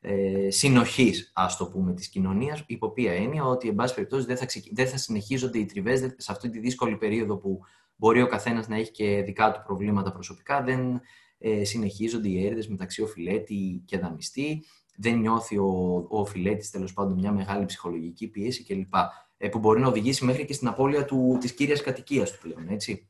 [0.00, 4.36] ε, συνοχής, ας το πούμε, της κοινωνίας, υπό οποία έννοια ότι, εν πάση περιπτώσει, δεν
[4.36, 7.60] θα, δεν θα συνεχίζονται οι τριβές σε αυτή τη δύσκολη περίοδο που
[7.96, 11.00] μπορεί ο καθένας να έχει και δικά του προβλήματα προσωπικά, δεν
[11.38, 14.64] ε, συνεχίζονται οι έρηδες μεταξύ οφειλέτη και δανειστή,
[14.96, 18.94] δεν νιώθει ο, ο οφειλέτης, τέλος πάντων, μια μεγάλη ψυχολογική πίεση κλπ.
[19.38, 22.68] Ε, που μπορεί να οδηγήσει μέχρι και στην απώλεια του, της κύριας κατοικίας του πλέον,
[22.68, 23.08] ετσι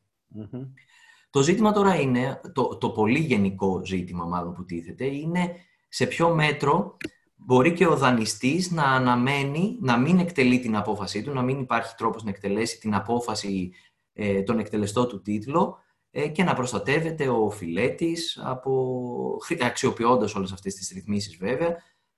[1.30, 5.54] Το ζήτημα τώρα είναι, το, το πολύ γενικό ζήτημα μάλλον που τίθεται, είναι
[5.88, 6.96] σε ποιο μέτρο
[7.36, 11.94] μπορεί και ο δανειστής να αναμένει, να μην εκτελεί την απόφασή του, να μην υπάρχει
[11.94, 13.72] τρόπος να εκτελέσει την απόφαση
[14.12, 15.78] ε, τον εκτελεστό του τίτλο
[16.10, 21.76] ε, και να προστατεύεται ο φιλέτης από, αξιοποιώντας όλες αυτές τις ρυθμίσεις βέβαια,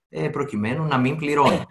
[0.09, 1.65] ε, προκειμένου να μην πληρώνει.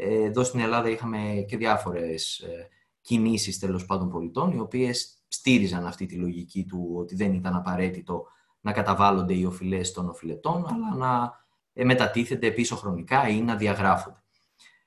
[0.00, 2.68] Ε, εδώ στην Ελλάδα είχαμε και διάφορες ε,
[3.00, 8.26] κινήσεις τέλος πάντων πολιτών, οι οποίες στήριζαν αυτή τη λογική του ότι δεν ήταν απαραίτητο
[8.60, 11.32] να καταβάλλονται οι οφειλές των οφειλετών, αλλά να
[11.72, 14.22] ε, μετατίθεται πίσω χρονικά ή να διαγράφονται.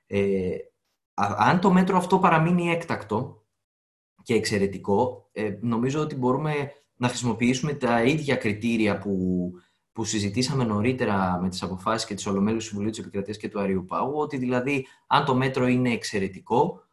[0.05, 0.55] Ε,
[1.13, 3.45] αν το μέτρο αυτό παραμείνει έκτακτο
[4.23, 9.51] και εξαιρετικό, ε, νομίζω ότι μπορούμε να χρησιμοποιήσουμε τα ίδια κριτήρια που,
[9.93, 13.85] που συζητήσαμε νωρίτερα με τις αποφάσεις και τις Ολομέλειες Συμβουλίου της Επικρατείας και του Αριού
[13.85, 16.83] Πάγου, ότι δηλαδή αν το μέτρο είναι εξαιρετικό,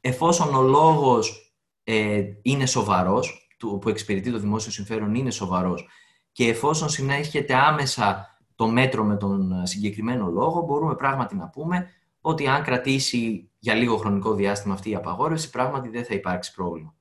[0.00, 3.48] εφόσον ο λόγος ε, είναι σοβαρός,
[3.80, 5.88] που εξυπηρετεί το δημόσιο συμφέρον είναι σοβαρός
[6.32, 11.88] και εφόσον συνέχεται άμεσα το μέτρο με τον συγκεκριμένο λόγο, μπορούμε πράγματι να πούμε
[12.20, 16.94] ότι αν κρατήσει για λίγο χρονικό διάστημα αυτή η απαγόρευση, πράγματι δεν θα υπάρξει πρόβλημα.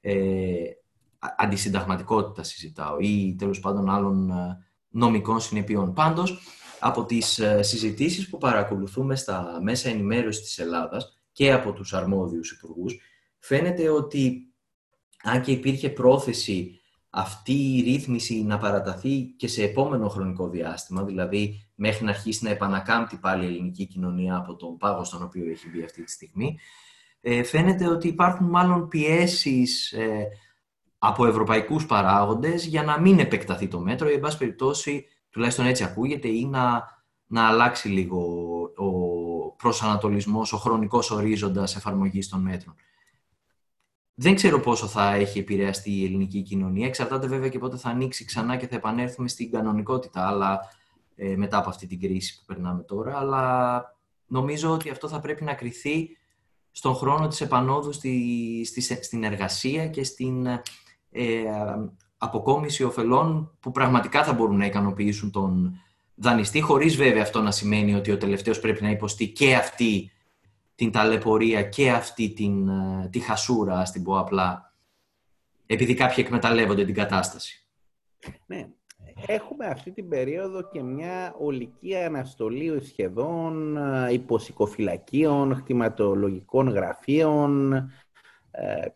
[0.00, 0.12] Ε,
[1.36, 4.65] αντισυνταγματικότητα συζητάω ή τέλος πάντων άλλων ε,
[4.96, 5.92] νομικών συνεπειών.
[5.92, 6.38] Πάντως,
[6.80, 12.50] από τις ε, συζητήσεις που παρακολουθούμε στα μέσα ενημέρωσης της Ελλάδας και από τους αρμόδιους
[12.50, 13.00] υπουργούς,
[13.38, 14.52] φαίνεται ότι
[15.22, 16.80] αν και υπήρχε πρόθεση
[17.10, 22.50] αυτή η ρύθμιση να παραταθεί και σε επόμενο χρονικό διάστημα, δηλαδή μέχρι να αρχίσει να
[22.50, 26.58] επανακάμπτει πάλι η ελληνική κοινωνία από τον πάγο στον οποίο έχει μπει αυτή τη στιγμή,
[27.20, 30.28] ε, φαίνεται ότι υπάρχουν μάλλον πιέσεις ε,
[30.98, 35.84] από ευρωπαϊκούς παράγοντες για να μην επεκταθεί το μέτρο ή, εν πάση περιπτώσει, τουλάχιστον έτσι
[35.84, 36.84] ακούγεται, ή να,
[37.26, 38.20] να αλλάξει λίγο
[38.76, 42.74] ο προσανατολισμός, ο χρονικός ορίζοντας εφαρμογής των μέτρων.
[44.18, 46.86] Δεν ξέρω πόσο θα έχει επηρεαστεί η ελληνική κοινωνία.
[46.86, 50.60] Εξαρτάται βέβαια και πότε θα ανοίξει ξανά και θα επανέλθουμε στην κανονικότητα αλλά,
[51.16, 53.18] ε, μετά από αυτή την κρίση που περνάμε τώρα.
[53.18, 53.84] Αλλά
[54.26, 56.08] νομίζω ότι αυτό θα πρέπει να κριθεί
[56.70, 60.46] στον χρόνο της επανόδου στη, στη, στην εργασία και στην
[61.16, 61.44] ε,
[62.18, 65.80] αποκόμιση ωφελών που πραγματικά θα μπορούν να ικανοποιήσουν τον
[66.14, 70.10] δανειστή, χωρίς βέβαια αυτό να σημαίνει ότι ο τελευταίος πρέπει να υποστεί και αυτή
[70.74, 74.74] την ταλαιπωρία και αυτή την, ε, τη χασούρα, ας την πω απλά,
[75.66, 77.66] επειδή κάποιοι εκμεταλλεύονται την κατάσταση.
[78.46, 78.68] Ναι.
[79.26, 87.90] Έχουμε αυτή την περίοδο και μια ολική αναστολή σχεδόν ε, υποσυκοφυλακίων, χτιματολογικών γραφείων, ε,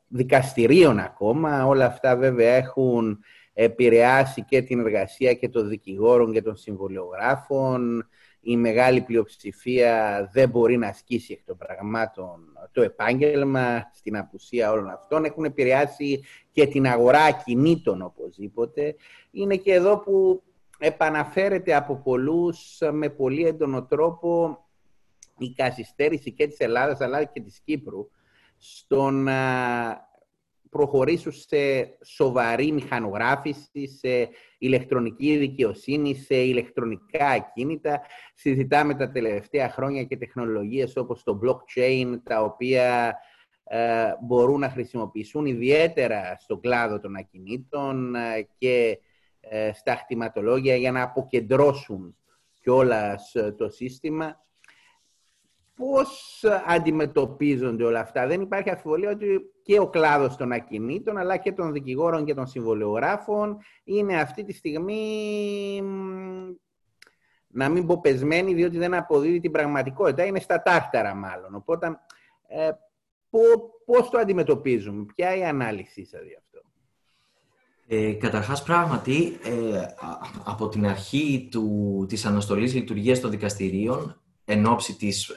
[0.09, 1.67] δικαστηρίων ακόμα.
[1.67, 3.19] Όλα αυτά βέβαια έχουν
[3.53, 8.09] επηρεάσει και την εργασία και των δικηγόρων και των συμβολιογράφων.
[8.41, 12.41] Η μεγάλη πλειοψηφία δεν μπορεί να ασκήσει εκ των πραγμάτων
[12.73, 15.25] το επάγγελμα στην απουσία όλων αυτών.
[15.25, 18.97] Έχουν επηρεάσει και την αγορά κινήτων οπωσδήποτε.
[19.31, 20.43] Είναι και εδώ που
[20.79, 24.59] επαναφέρεται από πολλούς με πολύ έντονο τρόπο
[25.39, 28.09] η καθυστέρηση και της Ελλάδας αλλά και της Κύπρου
[28.61, 29.39] στο να
[30.71, 31.57] προχωρήσουν σε
[32.05, 38.01] σοβαρή μηχανογράφηση, σε ηλεκτρονική δικαιοσύνη, σε ηλεκτρονικά ακίνητα.
[38.35, 43.17] Συζητάμε τα τελευταία χρόνια και τεχνολογίες όπως το blockchain, τα οποία
[43.65, 48.99] ε, μπορούν να χρησιμοποιηθούν ιδιαίτερα στον κλάδο των ακινήτων ε, και
[49.41, 52.17] ε, στα χτιματολόγια για να αποκεντρώσουν
[52.61, 54.45] κιόλας το σύστημα
[55.81, 58.27] πώς αντιμετωπίζονται όλα αυτά.
[58.27, 62.47] Δεν υπάρχει αφιβολία ότι και ο κλάδος των ακινήτων, αλλά και των δικηγόρων και των
[62.47, 65.83] συμβολιογράφων είναι αυτή τη στιγμή,
[67.47, 70.25] να μην πω πεσμένοι, διότι δεν αποδίδει την πραγματικότητα.
[70.25, 71.55] Είναι στα τάρταρα μάλλον.
[71.55, 71.99] Οπότε,
[72.49, 72.71] ε,
[73.85, 76.61] πώς το αντιμετωπίζουμε, ποια είναι η ανάλυση σας γι' αυτό;
[77.87, 79.87] Ε, καταρχάς, πράγματι, ε,
[80.45, 84.20] από την αρχή του, της αναστολής λειτουργίας των δικαστηρίων,
[84.51, 85.31] εν ώψη της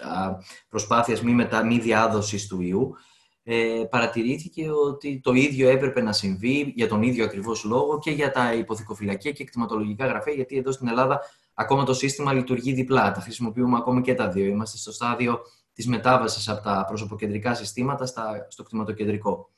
[0.69, 2.95] προσπάθειας μη, μετα, μη διάδοσης του ιού,
[3.43, 8.31] ε, παρατηρήθηκε ότι το ίδιο έπρεπε να συμβεί για τον ίδιο ακριβώς λόγο και για
[8.31, 11.21] τα υποθηκοφυλακία και εκτιματολογικά γραφεία, γιατί εδώ στην Ελλάδα
[11.53, 13.11] ακόμα το σύστημα λειτουργεί διπλά.
[13.11, 14.45] Τα χρησιμοποιούμε ακόμα και τα δύο.
[14.45, 15.39] Είμαστε στο στάδιο
[15.73, 19.49] της μετάβασης από τα προσωποκεντρικά συστήματα στα, στο κτηματοκεντρικό.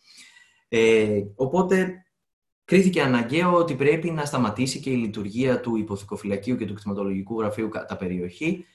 [0.68, 2.06] Ε, οπότε
[2.65, 7.70] κρίθηκε αναγκαίο ότι πρέπει να σταματήσει και η λειτουργία του υποθηκοφυλακίου και του κτηματολογικού γραφείου
[7.70, 8.65] κατά περιοχή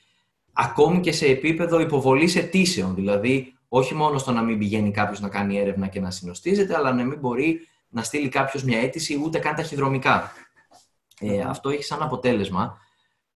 [0.53, 2.95] ακόμη και σε επίπεδο υποβολής αιτήσεων.
[2.95, 6.93] Δηλαδή, όχι μόνο στο να μην πηγαίνει κάποιος να κάνει έρευνα και να συνοστίζεται, αλλά
[6.93, 10.33] να μην μπορεί να στείλει κάποιος μια αίτηση ούτε καν ταχυδρομικά.
[11.21, 12.79] Ε, αυτό έχει σαν αποτέλεσμα.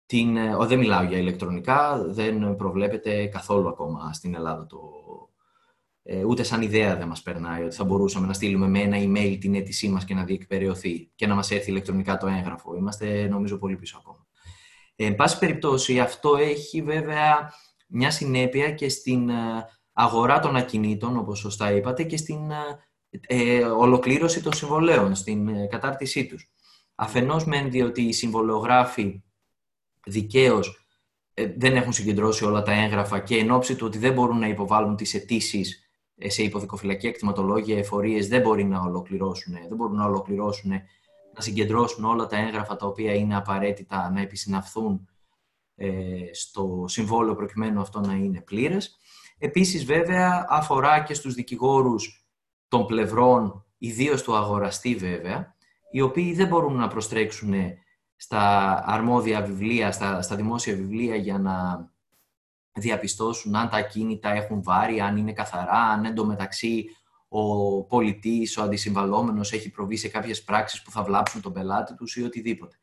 [0.06, 4.80] Την, ε, ο, δεν μιλάω για ηλεκτρονικά, δεν προβλέπεται καθόλου ακόμα στην Ελλάδα το.
[6.04, 9.38] Ε, ούτε σαν ιδέα δεν μας περνάει ότι θα μπορούσαμε να στείλουμε με ένα email
[9.39, 12.76] την αίτησή μας και να διεκπαιρεωθεί και να μας έρθει ηλεκτρονικά το έγγραφο.
[12.76, 14.20] Είμαστε νομίζω πολύ πίσω ακόμα.
[15.05, 17.53] Εν πάση περιπτώσει, αυτό έχει βέβαια
[17.87, 22.79] μια συνέπεια και στην ε, αγορά των ακινήτων, όπως σωστά είπατε, και στην ε,
[23.27, 26.51] ε, ολοκλήρωση των συμβολέων, στην ε, κατάρτισή τους.
[26.95, 29.23] Αφενός μεν διότι οι συμβολεογράφοι
[30.05, 30.85] δικαίως
[31.57, 34.95] δεν έχουν συγκεντρώσει όλα τα έγγραφα και εν ώψη του ότι δεν μπορούν να υποβάλουν
[34.95, 40.71] τις αιτήσεις σε υποδικοφυλακή εκτιματολόγια, εφορίες, δεν, μπορεί να ολοκληρώσουν, δεν μπορούν να ολοκληρώσουν
[41.34, 45.10] να συγκεντρώσουν όλα τα έγγραφα τα οποία είναι απαραίτητα να επισυναυθούν
[45.76, 48.98] ε, στο συμβόλαιο προκειμένου αυτό να είναι πλήρες.
[49.38, 52.26] Επίσης βέβαια αφορά και στους δικηγόρους
[52.67, 55.56] των πλευρών, ιδίως του αγοραστή βέβαια,
[55.91, 57.54] οι οποίοι δεν μπορούν να προστρέξουν
[58.15, 61.89] στα αρμόδια βιβλία, στα, στα δημόσια βιβλία για να
[62.74, 66.86] διαπιστώσουν αν τα ακίνητα έχουν βάρη, αν είναι καθαρά, αν εντωμεταξύ
[67.34, 72.15] ο πολιτής, ο αντισυμβαλόμενος έχει προβεί σε κάποιες πράξεις που θα βλάψουν τον πελάτη τους
[72.15, 72.76] ή οτιδήποτε.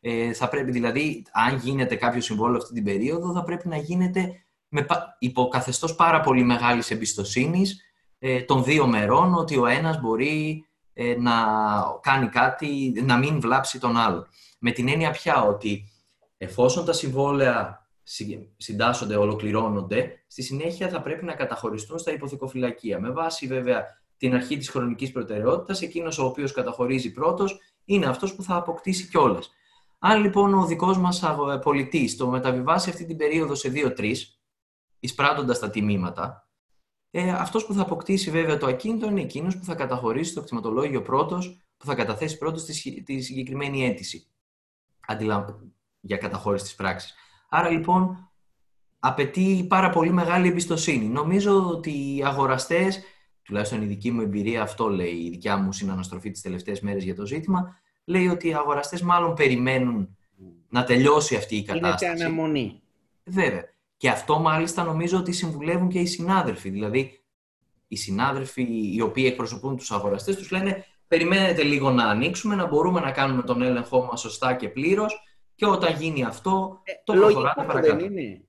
[0.00, 4.44] Ε, θα πρέπει δηλαδή, αν γίνεται κάποιο συμβόλαιο αυτή την περίοδο, θα πρέπει να γίνεται
[4.68, 4.86] με
[5.18, 7.80] υποκαθεστώς πάρα πολύ μεγάλης εμπιστοσύνης
[8.18, 11.32] ε, των δύο μερών, ότι ο ένας μπορεί ε, να
[12.00, 14.26] κάνει κάτι, να μην βλάψει τον άλλο.
[14.58, 15.92] Με την έννοια πια ότι
[16.38, 17.88] εφόσον τα συμβόλαια
[18.56, 23.00] συντάσσονται, ολοκληρώνονται, στη συνέχεια θα πρέπει να καταχωριστούν στα υποθηκοφυλακία.
[23.00, 23.84] Με βάση βέβαια
[24.16, 29.08] την αρχή της χρονικής προτεραιότητας, εκείνος ο οποίος καταχωρίζει πρώτος είναι αυτός που θα αποκτήσει
[29.08, 29.50] κιόλας.
[29.98, 31.22] Αν λοιπόν ο δικός μας
[31.62, 34.14] πολιτής το μεταβιβάσει αυτή την περίοδο σε 2-3,
[35.00, 36.48] εισπράττοντας τα τιμήματα,
[37.10, 41.02] ε, αυτός που θα αποκτήσει βέβαια το ακίνητο είναι εκείνος που θα καταχωρήσει το κτηματολόγιο
[41.02, 44.30] πρώτος, που θα καταθέσει πρώτος τη, τη συγκεκριμένη αίτηση
[46.00, 47.14] για καταχώρηση της πράξης.
[47.52, 48.30] Άρα λοιπόν
[48.98, 51.04] απαιτεί πάρα πολύ μεγάλη εμπιστοσύνη.
[51.04, 53.00] Νομίζω ότι οι αγοραστές,
[53.42, 57.14] τουλάχιστον η δική μου εμπειρία αυτό λέει, η δικιά μου συναναστροφή τις τελευταίες μέρες για
[57.14, 60.16] το ζήτημα, λέει ότι οι αγοραστές μάλλον περιμένουν
[60.68, 62.06] να τελειώσει αυτή η κατάσταση.
[62.06, 62.82] Είναι σε αναμονή.
[63.24, 63.64] Βέβαια.
[63.96, 66.70] Και αυτό μάλιστα νομίζω ότι συμβουλεύουν και οι συνάδελφοι.
[66.70, 67.24] Δηλαδή,
[67.88, 73.00] οι συνάδελφοι οι οποίοι εκπροσωπούν τους αγοραστές τους λένε περιμένετε λίγο να ανοίξουμε, να μπορούμε
[73.00, 75.20] να κάνουμε τον έλεγχό μας σωστά και πλήρως
[75.60, 77.96] και όταν γίνει αυτό, ε, το προχωράτε παρακάτω.
[77.96, 78.44] Δεν είναι.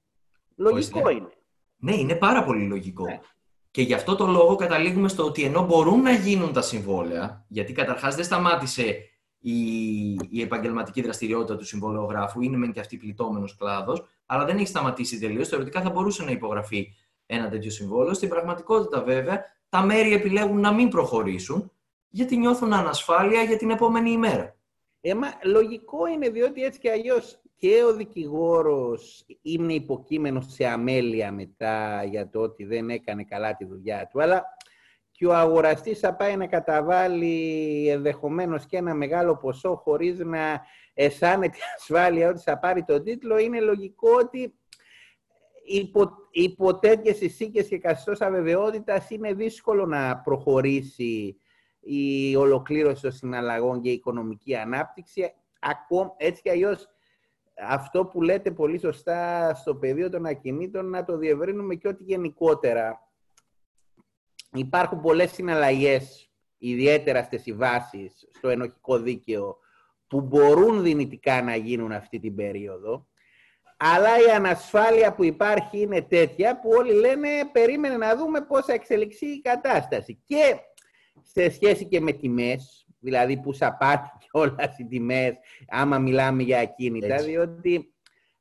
[0.56, 1.30] Λογικό είναι.
[1.78, 3.06] Ναι, είναι πάρα πολύ λογικό.
[3.06, 3.20] Ναι.
[3.72, 7.74] Και γι' αυτό το λόγο καταλήγουμε στο ότι ενώ μπορούν να γίνουν τα συμβόλαια, γιατί
[7.74, 8.96] καταρχάς δεν σταμάτησε
[9.40, 9.62] η,
[10.30, 15.20] η επαγγελματική δραστηριότητα του συμβολεογράφου, είναι μεν και αυτή πληττόμενος κλάδος, αλλά δεν έχει σταματήσει
[15.20, 15.48] τελείως.
[15.48, 16.94] Θεωρητικά θα μπορούσε να υπογραφεί
[17.26, 18.14] ένα τέτοιο συμβόλαιο.
[18.14, 21.72] Στην πραγματικότητα, βέβαια, τα μέρη επιλέγουν να μην προχωρήσουν,
[22.10, 24.56] γιατί νιώθουν ανασφάλεια για την επόμενη ημέρα.
[25.02, 32.04] Ε, λογικό είναι διότι έτσι και αλλιώς και ο δικηγόρος είναι υποκείμενος σε αμέλεια μετά
[32.04, 34.44] για το ότι δεν έκανε καλά τη δουλειά του, αλλά
[35.12, 40.62] και ο αγοραστής θα πάει να καταβάλει ενδεχομένως και ένα μεγάλο ποσό χωρίς να
[40.94, 44.54] αισθάνεται ασφάλεια ότι θα πάρει τον τίτλο, είναι λογικό ότι
[45.64, 47.18] υπό, υπό τέτοιες
[47.70, 51.38] και καθιστός αβεβαιότητας είναι δύσκολο να προχωρήσει
[51.82, 55.34] η ολοκλήρωση των συναλλαγών και η οικονομική ανάπτυξη.
[55.60, 56.90] Ακόμα, έτσι κι αλλιώς
[57.68, 63.10] αυτό που λέτε πολύ σωστά στο πεδίο των ακινήτων να το διευρύνουμε και ότι γενικότερα
[64.54, 69.58] υπάρχουν πολλές συναλλαγές, ιδιαίτερα στις συμβάσεις στο ενοχικό δίκαιο,
[70.08, 73.08] που μπορούν δυνητικά να γίνουν αυτή την περίοδο,
[73.78, 78.74] αλλά η ανασφάλεια που υπάρχει είναι τέτοια που όλοι λένε περίμενε να δούμε πώς θα
[78.74, 80.22] εξελιχθεί η κατάσταση.
[80.26, 80.56] Και
[81.22, 85.34] σε σχέση και με τιμές, δηλαδή που σαπάτει και όλα οι τιμές,
[85.68, 87.94] άμα μιλάμε για ακίνητα, διότι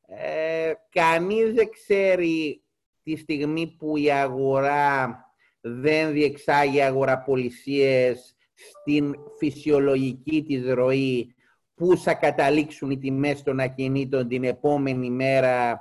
[0.06, 2.62] ε, κανείς δεν ξέρει
[3.02, 5.18] τη στιγμή που η αγορά
[5.60, 11.34] δεν διεξάγει αγοραπολισίες στην φυσιολογική της ροή,
[11.74, 15.80] πού θα καταλήξουν οι τιμές των ακινήτων την επόμενη μέρα,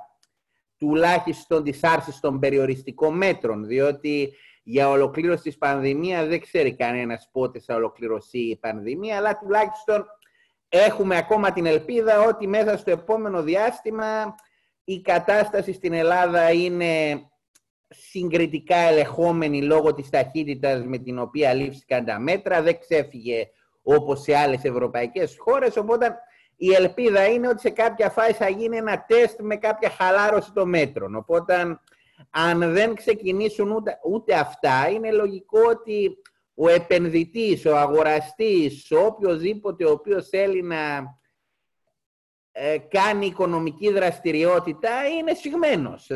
[0.78, 4.32] τουλάχιστον της άρσης των περιοριστικών μέτρων, διότι
[4.70, 10.06] για ολοκλήρωση της πανδημίας δεν ξέρει κανένας πότε θα ολοκληρωθεί η πανδημία, αλλά τουλάχιστον
[10.68, 14.34] έχουμε ακόμα την ελπίδα ότι μέσα στο επόμενο διάστημα
[14.84, 17.22] η κατάσταση στην Ελλάδα είναι
[17.88, 23.48] συγκριτικά ελεγχόμενη λόγω της ταχύτητας με την οποία λήφθηκαν τα μέτρα, δεν ξέφυγε
[23.82, 26.14] όπως σε άλλες ευρωπαϊκές χώρες, οπότε
[26.56, 30.68] η ελπίδα είναι ότι σε κάποια φάση θα γίνει ένα τεστ με κάποια χαλάρωση των
[30.68, 31.14] μέτρων.
[31.14, 31.80] Οπότε
[32.30, 36.16] αν δεν ξεκινήσουν ούτε, ούτε αυτά, είναι λογικό ότι
[36.54, 41.18] ο επενδυτής, ο αγοραστής, ο οποιοδήποτε ο οποίος θέλει να
[42.52, 46.10] ε, κάνει οικονομική δραστηριότητα είναι συγμένος.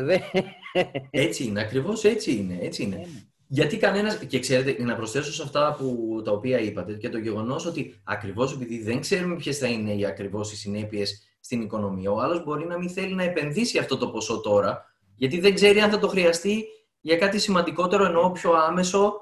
[1.09, 2.57] Έτσι είναι, ακριβώς έτσι είναι.
[2.61, 2.95] Έτσι είναι.
[2.95, 3.05] Ναι.
[3.47, 4.15] Γιατί κανένα.
[4.15, 8.53] Και ξέρετε, να προσθέσω σε αυτά που, τα οποία είπατε και το γεγονός ότι ακριβώς
[8.53, 12.65] επειδή δεν ξέρουμε ποιες θα είναι οι ακριβώς οι συνέπειες στην οικονομία, ο άλλος μπορεί
[12.65, 16.07] να μην θέλει να επενδύσει αυτό το ποσό τώρα γιατί δεν ξέρει αν θα το
[16.07, 16.65] χρειαστεί
[17.01, 19.13] για κάτι σημαντικότερο ενώ πιο άμεσο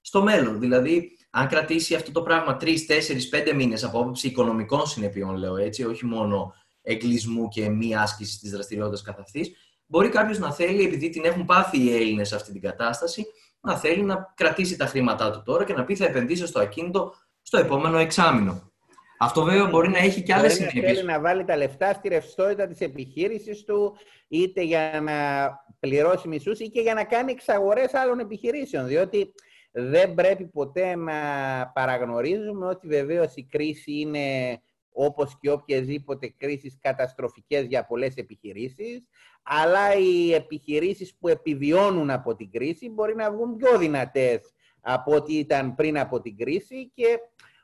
[0.00, 0.60] στο μέλλον.
[0.60, 5.56] Δηλαδή, αν κρατήσει αυτό το πράγμα τρεις, τέσσερις, πέντε μήνες από άποψη οικονομικών συνεπειών, λέω
[5.56, 9.50] έτσι, όχι μόνο εγκλισμού και μη άσκηση της δραστηριότητας καθ' αυτής,
[9.86, 13.26] μπορεί κάποιος να θέλει, επειδή την έχουν πάθει οι Έλληνες σε αυτή την κατάσταση,
[13.60, 17.14] να θέλει να κρατήσει τα χρήματά του τώρα και να πει θα επενδύσω στο ακίνητο
[17.42, 18.71] στο επόμενο εξάμεινο.
[19.24, 20.84] Αυτό βέβαια μπορεί να έχει και άλλες συνέπειες.
[20.84, 23.96] Θέλει να βάλει τα λεφτά στη ρευστότητα της επιχείρησης του,
[24.28, 25.12] είτε για να
[25.80, 28.86] πληρώσει μισούς ή και για να κάνει εξαγορές άλλων επιχειρήσεων.
[28.86, 29.32] Διότι
[29.72, 31.12] δεν πρέπει ποτέ να
[31.74, 34.58] παραγνωρίζουμε ότι βεβαίως η κρίση είναι
[34.92, 39.06] όπως και οποιασδήποτε κρίσεις καταστροφικές για πολλές επιχειρήσεις,
[39.42, 45.38] αλλά οι επιχειρήσεις που επιβιώνουν από την κρίση μπορεί να βγουν πιο δυνατές από ό,τι
[45.38, 47.18] ήταν πριν από την κρίση και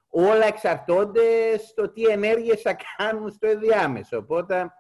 [0.09, 4.17] όλα εξαρτώνται στο τι ενέργειες θα κάνουν στο ενδιάμεσο.
[4.17, 4.73] Οπότε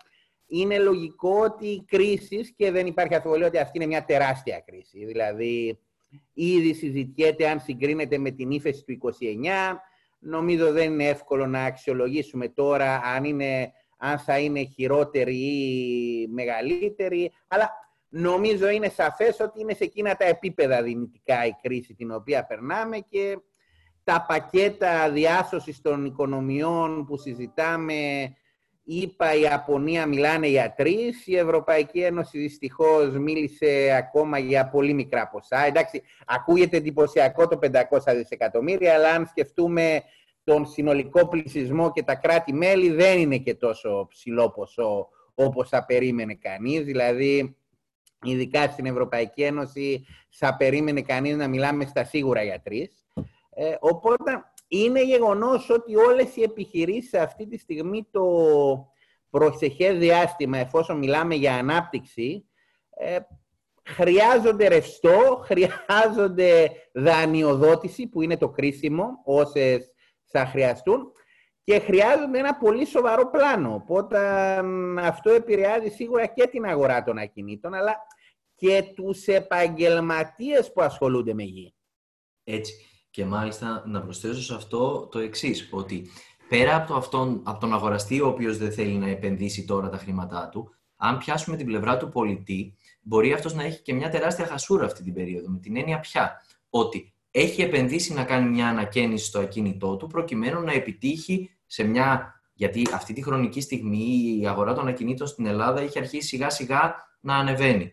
[0.46, 5.04] είναι λογικό ότι οι κρίσεις, και δεν υπάρχει αφιβολία ότι αυτή είναι μια τεράστια κρίση,
[5.04, 5.78] δηλαδή
[6.32, 9.76] ήδη συζητιέται αν συγκρίνεται με την ύφεση του 29,
[10.18, 17.32] νομίζω δεν είναι εύκολο να αξιολογήσουμε τώρα αν, είναι, αν θα είναι χειρότερη ή μεγαλύτερη,
[17.48, 17.70] αλλά
[18.08, 22.98] νομίζω είναι σαφές ότι είναι σε εκείνα τα επίπεδα δυνητικά η κρίση την οποία περνάμε
[22.98, 23.38] και
[24.08, 27.94] τα πακέτα διάσωσης των οικονομιών που συζητάμε,
[28.84, 35.28] είπα η Ιαπωνία μιλάνε για τρεις, η Ευρωπαϊκή Ένωση δυστυχώς μίλησε ακόμα για πολύ μικρά
[35.28, 35.64] ποσά.
[35.64, 40.02] Εντάξει, ακούγεται εντυπωσιακό το 500 δισεκατομμύρια, αλλά αν σκεφτούμε
[40.44, 46.34] τον συνολικό πληθυσμό και τα κράτη-μέλη δεν είναι και τόσο ψηλό ποσό όπως θα περίμενε
[46.34, 46.84] κανείς.
[46.84, 47.56] Δηλαδή,
[48.22, 53.02] ειδικά στην Ευρωπαϊκή Ένωση, θα περίμενε κανείς να μιλάμε στα σίγουρα για τρεις.
[53.60, 58.24] Ε, οπότε είναι γεγονός ότι όλες οι επιχειρήσεις αυτή τη στιγμή το
[59.30, 62.48] προσεχές διάστημα, εφόσον μιλάμε για ανάπτυξη,
[62.90, 63.18] ε,
[63.84, 65.18] χρειάζονται ρευστό,
[65.48, 69.92] χρειάζονται δανειοδότηση, που είναι το κρίσιμο, όσες
[70.24, 71.12] θα χρειαστούν,
[71.64, 73.74] και χρειάζονται ένα πολύ σοβαρό πλάνο.
[73.74, 74.18] Οπότε
[75.00, 77.96] αυτό επηρεάζει σίγουρα και την αγορά των ακινήτων, αλλά
[78.54, 81.74] και τους επαγγελματίες που ασχολούνται με γη.
[82.44, 82.87] Έτσι.
[83.18, 86.10] Και μάλιστα να προσθέσω σε αυτό το εξής, ότι
[86.48, 89.96] πέρα από, το αυτόν, από τον αγοραστή ο οποίος δεν θέλει να επενδύσει τώρα τα
[89.96, 94.46] χρήματά του, αν πιάσουμε την πλευρά του πολιτή, μπορεί αυτός να έχει και μια τεράστια
[94.46, 99.24] χασούρα αυτή την περίοδο, με την έννοια πια, ότι έχει επενδύσει να κάνει μια ανακαίνιση
[99.24, 102.40] στο ακίνητό του, προκειμένου να επιτύχει σε μια...
[102.52, 106.94] Γιατί αυτή τη χρονική στιγμή η αγορά των ακινήτων στην Ελλάδα έχει αρχίσει σιγά σιγά
[107.20, 107.92] να ανεβαίνει.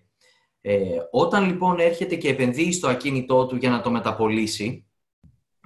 [0.61, 4.86] Ε, όταν λοιπόν έρχεται και επενδύει στο ακίνητό του για να το μεταπολίσει,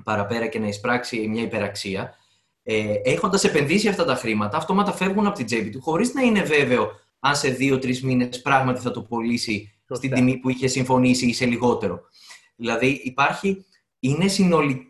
[0.09, 2.15] παραπέρα και να εισπράξει μια υπεραξία,
[2.63, 6.41] ε, έχοντας επενδύσει αυτά τα χρήματα, αυτόματα φεύγουν από την τσέπη του, χωρίς να είναι
[6.41, 11.33] βέβαιο αν σε δύο-τρεις μήνες πράγματι θα το πωλήσει στην τιμή που είχε συμφωνήσει ή
[11.33, 12.01] σε λιγότερο.
[12.55, 13.65] Δηλαδή, υπάρχει,
[13.99, 14.83] είναι συνολικό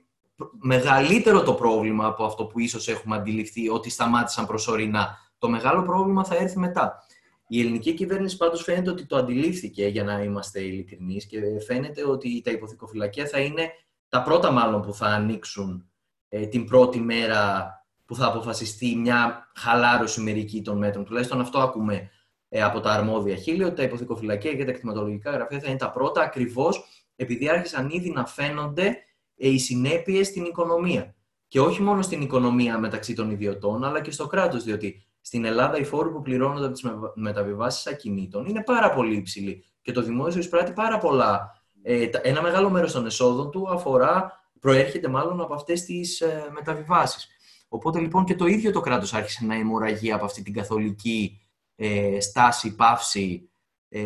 [0.62, 5.18] μεγαλύτερο το πρόβλημα από αυτό που ίσως έχουμε αντιληφθεί ότι σταμάτησαν προσωρινά.
[5.38, 7.04] Το μεγάλο πρόβλημα θα έρθει μετά.
[7.48, 12.42] Η ελληνική κυβέρνηση πάντως φαίνεται ότι το αντιλήφθηκε, για να είμαστε ειλικρινείς, και φαίνεται ότι
[12.42, 13.72] τα υποθηκοφυλακία θα είναι
[14.10, 15.90] τα πρώτα μάλλον που θα ανοίξουν
[16.30, 17.74] ε, την πρώτη μέρα
[18.06, 21.06] που θα αποφασιστεί μια χαλάρωση μερική των μέτρων.
[21.06, 22.10] Τουλάχιστον αυτό ακούμε
[22.50, 25.92] ε, από τα αρμόδια χείλη, ότι τα υποθηκοφυλακία και τα κτηματολογικά γραφεία θα είναι τα
[25.92, 26.84] πρώτα, ακριβώς
[27.16, 28.98] επειδή άρχισαν ήδη να φαίνονται
[29.36, 31.16] ε, οι συνέπειες στην οικονομία.
[31.48, 34.64] Και όχι μόνο στην οικονομία μεταξύ των ιδιωτών, αλλά και στο κράτος.
[34.64, 36.84] Διότι στην Ελλάδα οι φόροι που πληρώνονται από τις
[37.16, 39.66] μεταβιβάσεις ακινήτων είναι πάρα πολύ υψηλοί.
[39.82, 41.59] Και το δημόσιο εισπράττει πάρα πολλά.
[41.82, 47.28] Ε, ένα μεγάλο μέρος των εσόδων του αφορά, προέρχεται μάλλον από αυτές τις ε, μεταβιβάσεις.
[47.68, 51.42] Οπότε λοιπόν και το ίδιο το κράτος άρχισε να αιμορραγεί από αυτή την καθολική
[51.76, 53.50] ε, στάση, πάυση
[53.90, 54.04] ε,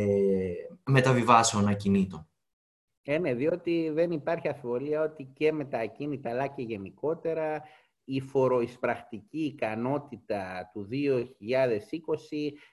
[0.85, 2.27] μεταβιβάσεων ακινήτων.
[3.05, 7.63] Ε, ναι, διότι δεν υπάρχει αφιβολία ότι και με τα ακίνητα αλλά και γενικότερα
[8.05, 10.97] η φοροεισπρακτική ικανότητα του 2020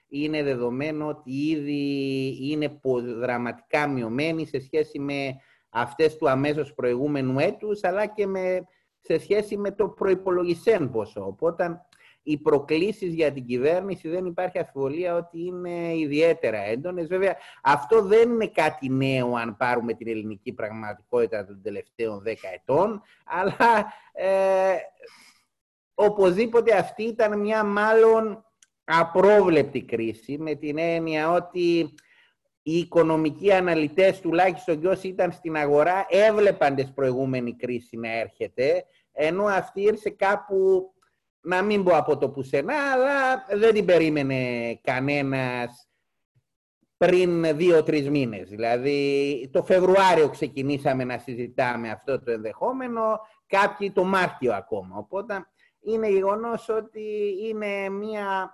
[0.09, 2.79] είναι δεδομένο ότι ήδη είναι
[3.19, 5.35] δραματικά μειωμένη σε σχέση με
[5.69, 8.67] αυτές του αμέσως προηγούμενου έτους αλλά και με
[8.99, 11.25] σε σχέση με το προϋπολογισέν ποσό.
[11.25, 11.81] Οπότε
[12.23, 17.07] οι προκλήσεις για την κυβέρνηση δεν υπάρχει αφιβολία ότι είναι ιδιαίτερα έντονες.
[17.07, 23.01] Βέβαια, αυτό δεν είναι κάτι νέο αν πάρουμε την ελληνική πραγματικότητα των τελευταίων δέκα ετών,
[23.25, 24.75] αλλά ε,
[25.93, 28.45] οπωσδήποτε αυτή ήταν μια μάλλον
[28.83, 31.93] απρόβλεπτη κρίση, με την έννοια ότι
[32.63, 38.85] οι οικονομικοί αναλυτές, τουλάχιστον και όσοι ήταν στην αγορά, έβλεπαν τις προηγούμενη κρίση να έρχεται,
[39.11, 40.91] ενώ αυτή ήρθε κάπου,
[41.41, 45.89] να μην πω από το πουθενά, αλλά δεν την περίμενε κανένας
[46.97, 48.49] πριν δύο-τρεις μήνες.
[48.49, 54.97] Δηλαδή, το Φεβρουάριο ξεκινήσαμε να συζητάμε αυτό το ενδεχόμενο, κάποιοι το Μάρτιο ακόμα.
[54.97, 55.45] Οπότε,
[55.79, 58.51] είναι γεγονός ότι είναι μια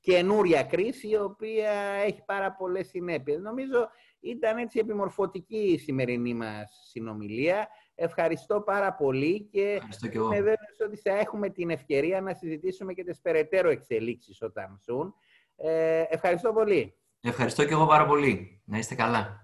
[0.00, 1.70] καινούρια κρίση η οποία
[2.06, 3.40] έχει πάρα πολλές συνέπειες.
[3.40, 3.88] Νομίζω
[4.20, 7.68] ήταν έτσι επιμορφωτική η σημερινή μας συνομιλία.
[7.94, 13.04] Ευχαριστώ πάρα πολύ και, και είμαι βέβαιος ότι θα έχουμε την ευκαιρία να συζητήσουμε και
[13.04, 15.14] τις περαιτέρω εξελίξεις όταν ζουν.
[15.56, 16.94] Ε, ευχαριστώ πολύ.
[17.20, 18.62] Ευχαριστώ και εγώ πάρα πολύ.
[18.64, 19.40] Να είστε καλά.